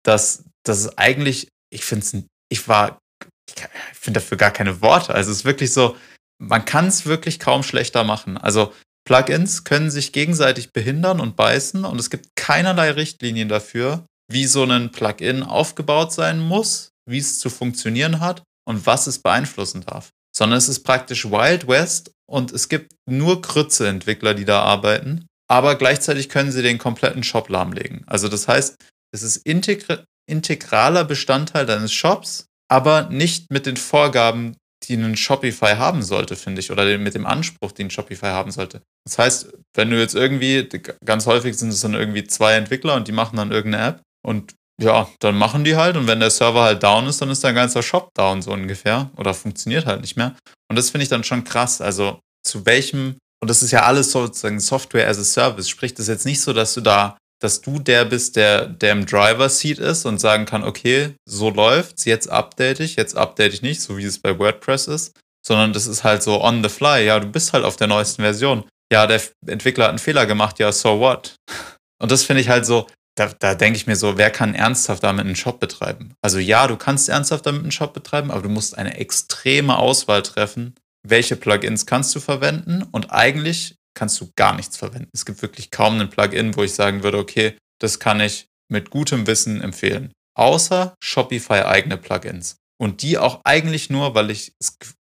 dass 0.03 0.43
das 0.63 0.79
ist 0.79 0.97
eigentlich, 0.97 1.49
ich 1.71 1.83
finde 1.83 2.05
es, 2.05 2.23
ich 2.49 2.67
war, 2.67 2.99
ich 3.57 3.99
finde 3.99 4.19
dafür 4.19 4.37
gar 4.37 4.51
keine 4.51 4.81
Worte. 4.81 5.13
Also 5.13 5.31
es 5.31 5.39
ist 5.39 5.45
wirklich 5.45 5.73
so, 5.73 5.95
man 6.39 6.65
kann 6.65 6.87
es 6.87 7.05
wirklich 7.05 7.39
kaum 7.39 7.63
schlechter 7.63 8.03
machen. 8.03 8.37
Also 8.37 8.73
Plugins 9.05 9.63
können 9.63 9.91
sich 9.91 10.11
gegenseitig 10.11 10.73
behindern 10.73 11.19
und 11.19 11.35
beißen 11.35 11.85
und 11.85 11.99
es 11.99 12.09
gibt 12.09 12.35
keinerlei 12.35 12.91
Richtlinien 12.91 13.49
dafür, 13.49 14.05
wie 14.31 14.45
so 14.45 14.63
ein 14.63 14.91
Plugin 14.91 15.43
aufgebaut 15.43 16.13
sein 16.13 16.39
muss, 16.39 16.91
wie 17.09 17.17
es 17.17 17.39
zu 17.39 17.49
funktionieren 17.49 18.19
hat 18.19 18.43
und 18.65 18.85
was 18.85 19.07
es 19.07 19.19
beeinflussen 19.19 19.81
darf. 19.81 20.09
Sondern 20.35 20.57
es 20.57 20.69
ist 20.69 20.83
praktisch 20.83 21.25
Wild 21.25 21.67
West 21.67 22.11
und 22.29 22.51
es 22.51 22.69
gibt 22.69 22.93
nur 23.09 23.41
Krütze-Entwickler, 23.41 24.33
die 24.33 24.45
da 24.45 24.61
arbeiten, 24.61 25.25
aber 25.49 25.75
gleichzeitig 25.75 26.29
können 26.29 26.51
sie 26.51 26.61
den 26.61 26.77
kompletten 26.77 27.23
Shop 27.23 27.49
lahmlegen. 27.49 28.03
Also 28.07 28.29
das 28.29 28.47
heißt, 28.47 28.77
es 29.11 29.23
ist 29.23 29.37
integr 29.37 30.05
integraler 30.27 31.03
Bestandteil 31.03 31.65
deines 31.65 31.91
Shops, 31.91 32.45
aber 32.71 33.09
nicht 33.09 33.51
mit 33.51 33.65
den 33.65 33.77
Vorgaben 33.77 34.55
die 34.87 34.93
einen 34.93 35.15
Shopify 35.15 35.75
haben 35.75 36.01
sollte, 36.01 36.35
finde 36.35 36.59
ich, 36.59 36.71
oder 36.71 36.97
mit 36.97 37.13
dem 37.13 37.25
Anspruch, 37.25 37.71
den 37.71 37.89
Shopify 37.89 38.27
haben 38.27 38.51
sollte. 38.51 38.81
Das 39.05 39.19
heißt, 39.19 39.53
wenn 39.75 39.89
du 39.91 39.99
jetzt 39.99 40.15
irgendwie, 40.15 40.67
ganz 41.05 41.27
häufig 41.27 41.57
sind 41.57 41.69
es 41.69 41.81
dann 41.81 41.93
irgendwie 41.93 42.23
zwei 42.23 42.53
Entwickler 42.53 42.95
und 42.95 43.07
die 43.07 43.11
machen 43.11 43.37
dann 43.37 43.51
irgendeine 43.51 43.87
App 43.89 44.01
und 44.25 44.55
ja, 44.81 45.07
dann 45.19 45.37
machen 45.37 45.63
die 45.63 45.75
halt 45.75 45.97
und 45.97 46.07
wenn 46.07 46.19
der 46.19 46.31
Server 46.31 46.63
halt 46.63 46.81
down 46.81 47.05
ist, 47.05 47.21
dann 47.21 47.29
ist 47.29 47.43
dein 47.43 47.53
ganzer 47.53 47.83
Shop 47.83 48.09
down, 48.15 48.41
so 48.41 48.51
ungefähr, 48.51 49.11
oder 49.17 49.35
funktioniert 49.35 49.85
halt 49.85 50.01
nicht 50.01 50.17
mehr. 50.17 50.35
Und 50.67 50.77
das 50.77 50.89
finde 50.89 51.03
ich 51.03 51.09
dann 51.09 51.23
schon 51.23 51.43
krass. 51.43 51.81
Also 51.81 52.19
zu 52.43 52.65
welchem, 52.65 53.17
und 53.39 53.49
das 53.49 53.61
ist 53.61 53.71
ja 53.71 53.83
alles 53.83 54.11
sozusagen 54.11 54.59
Software 54.59 55.07
as 55.07 55.19
a 55.19 55.23
Service, 55.23 55.69
sprich 55.69 55.93
das 55.93 56.07
jetzt 56.07 56.25
nicht 56.25 56.41
so, 56.41 56.53
dass 56.53 56.73
du 56.73 56.81
da 56.81 57.17
dass 57.41 57.61
du 57.61 57.79
der 57.79 58.05
bist, 58.05 58.35
der, 58.35 58.67
der 58.67 58.91
im 58.93 59.05
Driver-Seat 59.05 59.79
ist 59.79 60.05
und 60.05 60.19
sagen 60.19 60.45
kann, 60.45 60.63
okay, 60.63 61.15
so 61.25 61.49
läuft's, 61.49 62.05
jetzt 62.05 62.29
update 62.29 62.79
ich, 62.79 62.95
jetzt 62.95 63.17
update 63.17 63.53
ich 63.53 63.61
nicht, 63.61 63.81
so 63.81 63.97
wie 63.97 64.05
es 64.05 64.19
bei 64.19 64.37
WordPress 64.37 64.87
ist, 64.87 65.19
sondern 65.45 65.73
das 65.73 65.87
ist 65.87 66.03
halt 66.03 66.21
so 66.21 66.41
on 66.41 66.63
the 66.63 66.69
fly. 66.69 67.03
Ja, 67.03 67.19
du 67.19 67.27
bist 67.27 67.53
halt 67.53 67.65
auf 67.65 67.75
der 67.75 67.87
neuesten 67.87 68.21
Version. 68.21 68.63
Ja, 68.93 69.07
der 69.07 69.21
Entwickler 69.47 69.85
hat 69.85 69.89
einen 69.89 69.99
Fehler 69.99 70.25
gemacht, 70.25 70.59
ja, 70.59 70.71
so 70.71 70.99
what? 70.99 71.35
Und 72.01 72.11
das 72.11 72.23
finde 72.23 72.41
ich 72.41 72.49
halt 72.49 72.65
so, 72.65 72.87
da, 73.15 73.31
da 73.39 73.55
denke 73.55 73.77
ich 73.77 73.87
mir 73.87 73.95
so, 73.95 74.17
wer 74.17 74.29
kann 74.29 74.53
ernsthaft 74.53 75.03
damit 75.03 75.25
einen 75.25 75.35
Shop 75.35 75.59
betreiben? 75.59 76.13
Also 76.21 76.37
ja, 76.39 76.67
du 76.67 76.77
kannst 76.77 77.09
ernsthaft 77.09 77.45
damit 77.45 77.63
einen 77.63 77.71
Shop 77.71 77.93
betreiben, 77.93 78.31
aber 78.31 78.41
du 78.41 78.49
musst 78.49 78.77
eine 78.77 78.97
extreme 78.97 79.77
Auswahl 79.77 80.21
treffen, 80.21 80.75
welche 81.07 81.35
Plugins 81.35 81.85
kannst 81.85 82.15
du 82.15 82.19
verwenden 82.19 82.83
und 82.91 83.11
eigentlich 83.11 83.75
kannst 83.93 84.19
du 84.21 84.31
gar 84.35 84.55
nichts 84.55 84.77
verwenden. 84.77 85.09
Es 85.13 85.25
gibt 85.25 85.41
wirklich 85.41 85.71
kaum 85.71 85.99
ein 85.99 86.09
Plugin, 86.09 86.55
wo 86.55 86.63
ich 86.63 86.73
sagen 86.73 87.03
würde, 87.03 87.17
okay, 87.17 87.57
das 87.79 87.99
kann 87.99 88.19
ich 88.19 88.47
mit 88.69 88.89
gutem 88.89 89.27
Wissen 89.27 89.61
empfehlen. 89.61 90.11
Außer 90.37 90.95
Shopify 91.03 91.63
eigene 91.63 91.97
Plugins. 91.97 92.55
Und 92.79 93.01
die 93.01 93.17
auch 93.17 93.41
eigentlich 93.43 93.89
nur, 93.89 94.15
weil 94.15 94.31
ich 94.31 94.53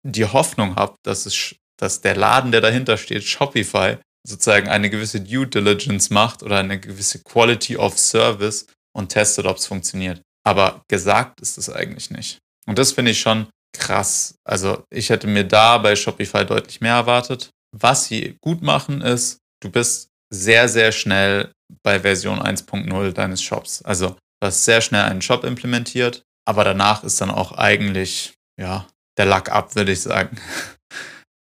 die 0.06 0.26
Hoffnung 0.26 0.76
habe, 0.76 0.96
dass, 1.04 1.26
es, 1.26 1.56
dass 1.78 2.02
der 2.02 2.16
Laden, 2.16 2.52
der 2.52 2.62
dahinter 2.62 2.98
steht, 2.98 3.24
Shopify, 3.24 3.98
sozusagen 4.28 4.68
eine 4.68 4.90
gewisse 4.90 5.22
Due 5.22 5.48
Diligence 5.48 6.10
macht 6.10 6.44
oder 6.44 6.60
eine 6.60 6.80
gewisse 6.80 7.24
Quality 7.24 7.78
of 7.78 7.98
Service 7.98 8.68
und 8.96 9.10
testet, 9.10 9.46
ob 9.46 9.58
es 9.58 9.66
funktioniert. 9.66 10.22
Aber 10.46 10.82
gesagt 10.88 11.42
ist 11.42 11.58
es 11.58 11.70
eigentlich 11.70 12.10
nicht. 12.10 12.38
Und 12.68 12.78
das 12.78 12.92
finde 12.92 13.12
ich 13.12 13.20
schon 13.20 13.48
krass. 13.74 14.36
Also 14.46 14.84
ich 14.90 15.10
hätte 15.10 15.28
mir 15.28 15.44
da 15.44 15.78
bei 15.78 15.96
Shopify 15.96 16.46
deutlich 16.46 16.82
mehr 16.82 16.96
erwartet. 16.96 17.50
Was 17.76 18.06
sie 18.06 18.38
gut 18.42 18.62
machen 18.62 19.02
ist, 19.02 19.40
du 19.62 19.70
bist 19.70 20.10
sehr, 20.34 20.70
sehr 20.70 20.92
schnell 20.92 21.52
bei 21.84 22.00
Version 22.00 22.40
1.0 22.40 23.12
deines 23.12 23.42
Shops. 23.42 23.82
Also 23.82 24.10
du 24.10 24.48
hast 24.48 24.66
sehr 24.66 24.82
schnell 24.82 25.04
einen 25.04 25.22
Shop 25.22 25.44
implementiert, 25.44 26.24
aber 26.46 26.64
danach 26.64 27.04
ist 27.04 27.20
dann 27.22 27.30
auch 27.30 27.52
eigentlich, 27.54 28.34
ja, 28.60 28.88
der 29.18 29.26
Lack 29.26 29.52
ab, 29.52 29.76
würde 29.76 29.92
ich 29.92 30.02
sagen. 30.02 30.38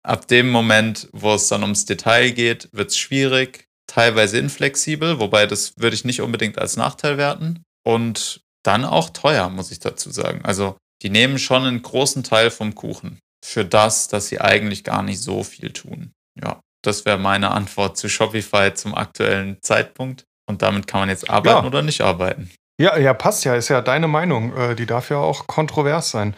Ab 0.07 0.29
dem 0.29 0.51
Moment, 0.51 1.09
wo 1.13 1.35
es 1.35 1.49
dann 1.49 1.63
ums 1.63 1.85
Detail 1.85 2.31
geht, 2.31 2.69
wird 2.73 2.91
es 2.91 2.99
schwierig, 2.99 3.67
teilweise 3.89 4.39
inflexibel, 4.39 5.19
wobei 5.19 5.47
das 5.47 5.75
würde 5.79 5.97
ich 5.97 6.05
nicht 6.05 6.21
unbedingt 6.21 6.59
als 6.59 6.77
Nachteil 6.77 7.19
werten. 7.19 7.65
Und 7.85 8.41
dann 8.65 8.85
auch 8.85 9.11
teuer, 9.11 9.49
muss 9.49 9.73
ich 9.73 9.81
dazu 9.81 10.11
sagen. 10.11 10.45
Also 10.45 10.77
die 11.03 11.11
nehmen 11.11 11.39
schon 11.39 11.65
einen 11.65 11.83
großen 11.83 12.23
Teil 12.23 12.51
vom 12.51 12.75
Kuchen 12.77 13.19
für 13.45 13.65
das, 13.65 14.09
dass 14.09 14.29
sie 14.29 14.41
eigentlich 14.41 14.85
gar 14.85 15.03
nicht 15.03 15.21
so 15.21 15.43
viel 15.43 15.73
tun. 15.73 16.13
Ja, 16.43 16.61
das 16.85 17.05
wäre 17.05 17.19
meine 17.19 17.51
Antwort 17.51 17.97
zu 17.97 18.09
Shopify 18.09 18.73
zum 18.75 18.95
aktuellen 18.95 19.59
Zeitpunkt. 19.63 20.25
Und 20.49 20.63
damit 20.63 20.87
kann 20.87 21.01
man 21.01 21.09
jetzt 21.09 21.29
arbeiten 21.29 21.63
ja. 21.63 21.67
oder 21.67 21.83
nicht 21.83 22.01
arbeiten. 22.01 22.51
Ja, 22.81 22.97
ja, 22.99 23.15
passt 23.15 23.45
ja, 23.45 23.55
ist 23.55 23.69
ja 23.69 23.81
deine 23.81 24.07
Meinung. 24.07 24.57
Äh, 24.57 24.77
die 24.77 24.87
darf 24.87 25.11
ja 25.11 25.17
auch 25.19 25.47
kontrovers 25.47 26.11
sein. 26.11 26.37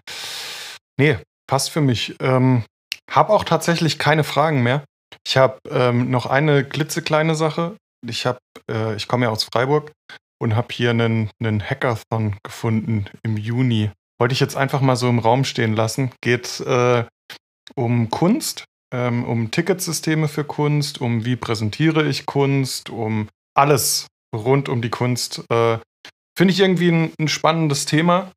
Nee, 0.98 1.18
passt 1.46 1.70
für 1.70 1.80
mich. 1.80 2.16
Ähm, 2.20 2.64
hab 3.10 3.30
auch 3.30 3.44
tatsächlich 3.44 3.98
keine 3.98 4.24
Fragen 4.24 4.62
mehr. 4.62 4.84
Ich 5.26 5.36
habe 5.36 5.58
ähm, 5.70 6.10
noch 6.10 6.26
eine 6.26 6.64
klitzekleine 6.64 7.34
Sache. 7.34 7.76
Ich 8.06 8.26
habe, 8.26 8.38
äh, 8.70 8.94
ich 8.94 9.08
komme 9.08 9.26
ja 9.26 9.30
aus 9.30 9.44
Freiburg 9.44 9.92
und 10.40 10.54
habe 10.54 10.68
hier 10.72 10.90
einen, 10.90 11.30
einen 11.40 11.62
Hackathon 11.62 12.36
gefunden 12.44 13.06
im 13.22 13.36
Juni. 13.36 13.90
Wollte 14.20 14.32
ich 14.32 14.40
jetzt 14.40 14.56
einfach 14.56 14.80
mal 14.80 14.96
so 14.96 15.08
im 15.08 15.18
Raum 15.18 15.44
stehen 15.44 15.74
lassen. 15.74 16.10
Geht 16.20 16.60
äh, 16.60 17.04
um 17.74 18.10
Kunst, 18.10 18.64
ähm, 18.92 19.24
um 19.24 19.50
Ticketsysteme 19.50 20.28
für 20.28 20.44
Kunst, 20.44 21.00
um 21.00 21.24
wie 21.24 21.36
präsentiere 21.36 22.06
ich 22.06 22.26
Kunst, 22.26 22.90
um 22.90 23.28
alles 23.54 24.06
rund 24.34 24.68
um 24.68 24.82
die 24.82 24.90
Kunst. 24.90 25.44
Äh, 25.50 25.78
Finde 26.36 26.52
ich 26.52 26.60
irgendwie 26.60 26.90
ein, 26.90 27.12
ein 27.18 27.28
spannendes 27.28 27.84
Thema 27.84 28.32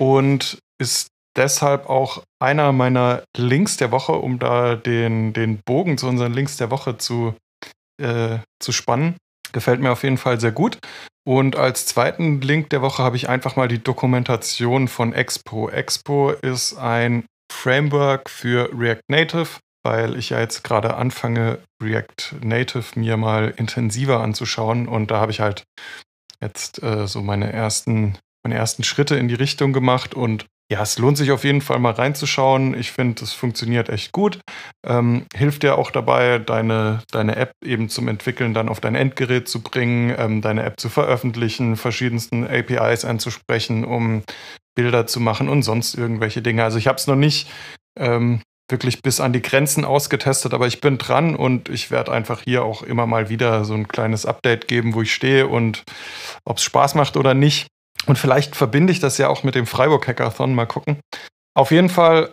und 0.00 0.58
ist 0.78 1.08
deshalb 1.36 1.88
auch 1.88 2.22
einer 2.40 2.72
meiner 2.72 3.24
Links 3.36 3.76
der 3.76 3.90
Woche, 3.90 4.12
um 4.12 4.38
da 4.38 4.76
den, 4.76 5.32
den 5.32 5.60
Bogen 5.64 5.98
zu 5.98 6.08
unseren 6.08 6.32
Links 6.32 6.56
der 6.56 6.70
Woche 6.70 6.98
zu, 6.98 7.34
äh, 8.00 8.38
zu 8.60 8.72
spannen. 8.72 9.16
Gefällt 9.56 9.80
mir 9.80 9.90
auf 9.90 10.02
jeden 10.02 10.18
Fall 10.18 10.38
sehr 10.38 10.52
gut. 10.52 10.76
Und 11.26 11.56
als 11.56 11.86
zweiten 11.86 12.42
Link 12.42 12.68
der 12.68 12.82
Woche 12.82 13.02
habe 13.02 13.16
ich 13.16 13.30
einfach 13.30 13.56
mal 13.56 13.68
die 13.68 13.82
Dokumentation 13.82 14.86
von 14.86 15.14
Expo. 15.14 15.70
Expo 15.70 16.32
ist 16.32 16.76
ein 16.76 17.24
Framework 17.50 18.28
für 18.28 18.68
React 18.78 19.00
Native, 19.08 19.48
weil 19.82 20.18
ich 20.18 20.28
ja 20.28 20.40
jetzt 20.40 20.62
gerade 20.62 20.98
anfange, 20.98 21.60
React 21.82 22.36
Native 22.42 23.00
mir 23.00 23.16
mal 23.16 23.54
intensiver 23.56 24.20
anzuschauen. 24.20 24.86
Und 24.86 25.10
da 25.10 25.20
habe 25.20 25.32
ich 25.32 25.40
halt 25.40 25.64
jetzt 26.42 26.82
äh, 26.82 27.06
so 27.06 27.22
meine 27.22 27.50
ersten, 27.50 28.18
meine 28.44 28.56
ersten 28.56 28.84
Schritte 28.84 29.16
in 29.16 29.28
die 29.28 29.36
Richtung 29.36 29.72
gemacht 29.72 30.14
und 30.14 30.44
ja, 30.70 30.82
es 30.82 30.98
lohnt 30.98 31.16
sich 31.16 31.30
auf 31.30 31.44
jeden 31.44 31.60
Fall 31.60 31.78
mal 31.78 31.92
reinzuschauen. 31.92 32.78
Ich 32.78 32.90
finde, 32.90 33.22
es 33.22 33.32
funktioniert 33.32 33.88
echt 33.88 34.10
gut. 34.10 34.40
Ähm, 34.84 35.26
hilft 35.34 35.62
dir 35.62 35.78
auch 35.78 35.92
dabei, 35.92 36.38
deine, 36.38 37.02
deine 37.12 37.36
App 37.36 37.52
eben 37.64 37.88
zum 37.88 38.08
Entwickeln 38.08 38.52
dann 38.52 38.68
auf 38.68 38.80
dein 38.80 38.96
Endgerät 38.96 39.48
zu 39.48 39.62
bringen, 39.62 40.14
ähm, 40.18 40.42
deine 40.42 40.64
App 40.64 40.80
zu 40.80 40.88
veröffentlichen, 40.88 41.76
verschiedensten 41.76 42.44
APIs 42.44 43.04
anzusprechen, 43.04 43.84
um 43.84 44.22
Bilder 44.74 45.06
zu 45.06 45.20
machen 45.20 45.48
und 45.48 45.62
sonst 45.62 45.94
irgendwelche 45.94 46.42
Dinge. 46.42 46.64
Also 46.64 46.78
ich 46.78 46.88
habe 46.88 46.98
es 46.98 47.06
noch 47.06 47.16
nicht 47.16 47.48
ähm, 47.96 48.40
wirklich 48.68 49.02
bis 49.02 49.20
an 49.20 49.32
die 49.32 49.42
Grenzen 49.42 49.84
ausgetestet, 49.84 50.52
aber 50.52 50.66
ich 50.66 50.80
bin 50.80 50.98
dran 50.98 51.36
und 51.36 51.68
ich 51.68 51.92
werde 51.92 52.10
einfach 52.10 52.42
hier 52.42 52.64
auch 52.64 52.82
immer 52.82 53.06
mal 53.06 53.28
wieder 53.28 53.64
so 53.64 53.74
ein 53.74 53.86
kleines 53.86 54.26
Update 54.26 54.66
geben, 54.66 54.94
wo 54.94 55.02
ich 55.02 55.14
stehe 55.14 55.46
und 55.46 55.84
ob 56.44 56.58
es 56.58 56.64
Spaß 56.64 56.96
macht 56.96 57.16
oder 57.16 57.34
nicht. 57.34 57.68
Und 58.06 58.18
vielleicht 58.18 58.56
verbinde 58.56 58.92
ich 58.92 59.00
das 59.00 59.18
ja 59.18 59.28
auch 59.28 59.42
mit 59.42 59.54
dem 59.54 59.66
Freiburg 59.66 60.06
Hackathon. 60.06 60.54
Mal 60.54 60.66
gucken. 60.66 61.00
Auf 61.54 61.70
jeden 61.70 61.88
Fall 61.88 62.32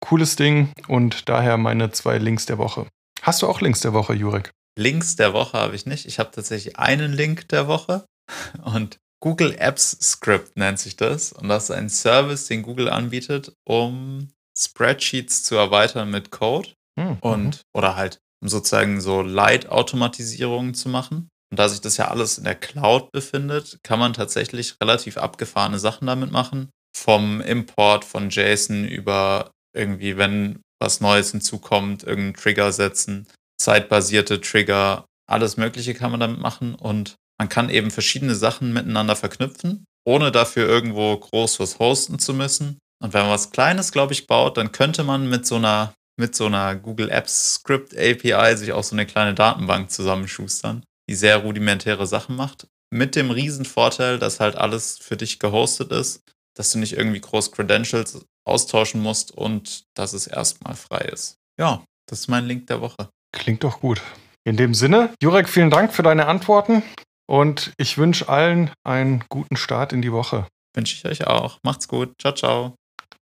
cooles 0.00 0.36
Ding 0.36 0.72
und 0.88 1.28
daher 1.28 1.56
meine 1.56 1.90
zwei 1.92 2.18
Links 2.18 2.46
der 2.46 2.58
Woche. 2.58 2.86
Hast 3.22 3.42
du 3.42 3.46
auch 3.46 3.60
Links 3.60 3.80
der 3.80 3.92
Woche, 3.92 4.14
Jurek? 4.14 4.50
Links 4.78 5.16
der 5.16 5.32
Woche 5.32 5.58
habe 5.58 5.74
ich 5.74 5.86
nicht. 5.86 6.06
Ich 6.06 6.18
habe 6.18 6.30
tatsächlich 6.30 6.78
einen 6.78 7.12
Link 7.12 7.48
der 7.48 7.68
Woche 7.68 8.04
und 8.64 8.98
Google 9.22 9.54
Apps 9.58 9.98
Script 10.00 10.56
nennt 10.56 10.78
sich 10.78 10.96
das. 10.96 11.32
Und 11.32 11.48
das 11.48 11.64
ist 11.64 11.70
ein 11.72 11.90
Service, 11.90 12.46
den 12.46 12.62
Google 12.62 12.88
anbietet, 12.88 13.52
um 13.64 14.28
Spreadsheets 14.58 15.42
zu 15.42 15.56
erweitern 15.56 16.10
mit 16.10 16.30
Code 16.30 16.70
hm, 16.98 17.18
und 17.20 17.56
mhm. 17.56 17.60
oder 17.74 17.96
halt 17.96 18.18
um 18.42 18.48
sozusagen 18.48 19.00
so 19.00 19.20
Light-Automatisierungen 19.20 20.74
zu 20.74 20.88
machen. 20.88 21.28
Und 21.50 21.58
da 21.58 21.68
sich 21.68 21.80
das 21.80 21.96
ja 21.96 22.08
alles 22.08 22.38
in 22.38 22.44
der 22.44 22.54
Cloud 22.54 23.10
befindet, 23.10 23.80
kann 23.82 23.98
man 23.98 24.12
tatsächlich 24.12 24.76
relativ 24.80 25.16
abgefahrene 25.16 25.78
Sachen 25.78 26.06
damit 26.06 26.30
machen. 26.30 26.70
Vom 26.96 27.40
Import 27.40 28.04
von 28.04 28.30
JSON 28.30 28.84
über 28.84 29.50
irgendwie, 29.74 30.16
wenn 30.16 30.60
was 30.80 31.00
Neues 31.00 31.32
hinzukommt, 31.32 32.04
irgendeinen 32.04 32.34
Trigger 32.34 32.72
setzen, 32.72 33.26
zeitbasierte 33.60 34.40
Trigger, 34.40 35.04
alles 35.28 35.56
Mögliche 35.56 35.94
kann 35.94 36.10
man 36.10 36.20
damit 36.20 36.40
machen 36.40 36.74
und 36.74 37.16
man 37.38 37.48
kann 37.48 37.70
eben 37.70 37.90
verschiedene 37.90 38.34
Sachen 38.34 38.72
miteinander 38.72 39.16
verknüpfen, 39.16 39.84
ohne 40.04 40.32
dafür 40.32 40.68
irgendwo 40.68 41.16
groß 41.16 41.60
was 41.60 41.78
hosten 41.78 42.18
zu 42.18 42.34
müssen. 42.34 42.78
Und 43.02 43.14
wenn 43.14 43.22
man 43.22 43.30
was 43.30 43.50
Kleines, 43.50 43.92
glaube 43.92 44.12
ich, 44.12 44.26
baut, 44.26 44.56
dann 44.56 44.72
könnte 44.72 45.04
man 45.04 45.28
mit 45.28 45.46
so 45.46 45.56
einer, 45.56 45.94
mit 46.18 46.34
so 46.34 46.46
einer 46.46 46.76
Google 46.76 47.10
Apps 47.10 47.54
Script 47.54 47.96
API 47.96 48.56
sich 48.56 48.72
auch 48.72 48.84
so 48.84 48.94
eine 48.94 49.06
kleine 49.06 49.34
Datenbank 49.34 49.90
zusammenschustern 49.90 50.82
die 51.10 51.16
sehr 51.16 51.38
rudimentäre 51.38 52.06
Sachen 52.06 52.36
macht. 52.36 52.68
Mit 52.94 53.16
dem 53.16 53.32
riesen 53.32 53.64
Vorteil, 53.64 54.20
dass 54.20 54.38
halt 54.38 54.54
alles 54.54 54.96
für 54.98 55.16
dich 55.16 55.40
gehostet 55.40 55.90
ist, 55.90 56.22
dass 56.56 56.70
du 56.70 56.78
nicht 56.78 56.92
irgendwie 56.92 57.20
groß 57.20 57.50
Credentials 57.50 58.24
austauschen 58.46 59.02
musst 59.02 59.32
und 59.32 59.84
dass 59.94 60.12
es 60.12 60.28
erstmal 60.28 60.76
frei 60.76 61.08
ist. 61.12 61.36
Ja, 61.58 61.82
das 62.08 62.20
ist 62.20 62.28
mein 62.28 62.46
Link 62.46 62.68
der 62.68 62.80
Woche. 62.80 63.08
Klingt 63.32 63.64
doch 63.64 63.80
gut. 63.80 64.00
In 64.44 64.56
dem 64.56 64.72
Sinne, 64.72 65.12
Jurek, 65.20 65.48
vielen 65.48 65.70
Dank 65.70 65.92
für 65.92 66.04
deine 66.04 66.26
Antworten 66.26 66.84
und 67.28 67.72
ich 67.76 67.98
wünsche 67.98 68.28
allen 68.28 68.70
einen 68.84 69.24
guten 69.28 69.56
Start 69.56 69.92
in 69.92 70.02
die 70.02 70.12
Woche. 70.12 70.46
Wünsche 70.74 70.94
ich 70.94 71.04
euch 71.04 71.26
auch. 71.26 71.58
Macht's 71.64 71.88
gut. 71.88 72.12
Ciao, 72.20 72.34
ciao. 72.34 72.74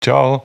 Ciao. 0.01 0.43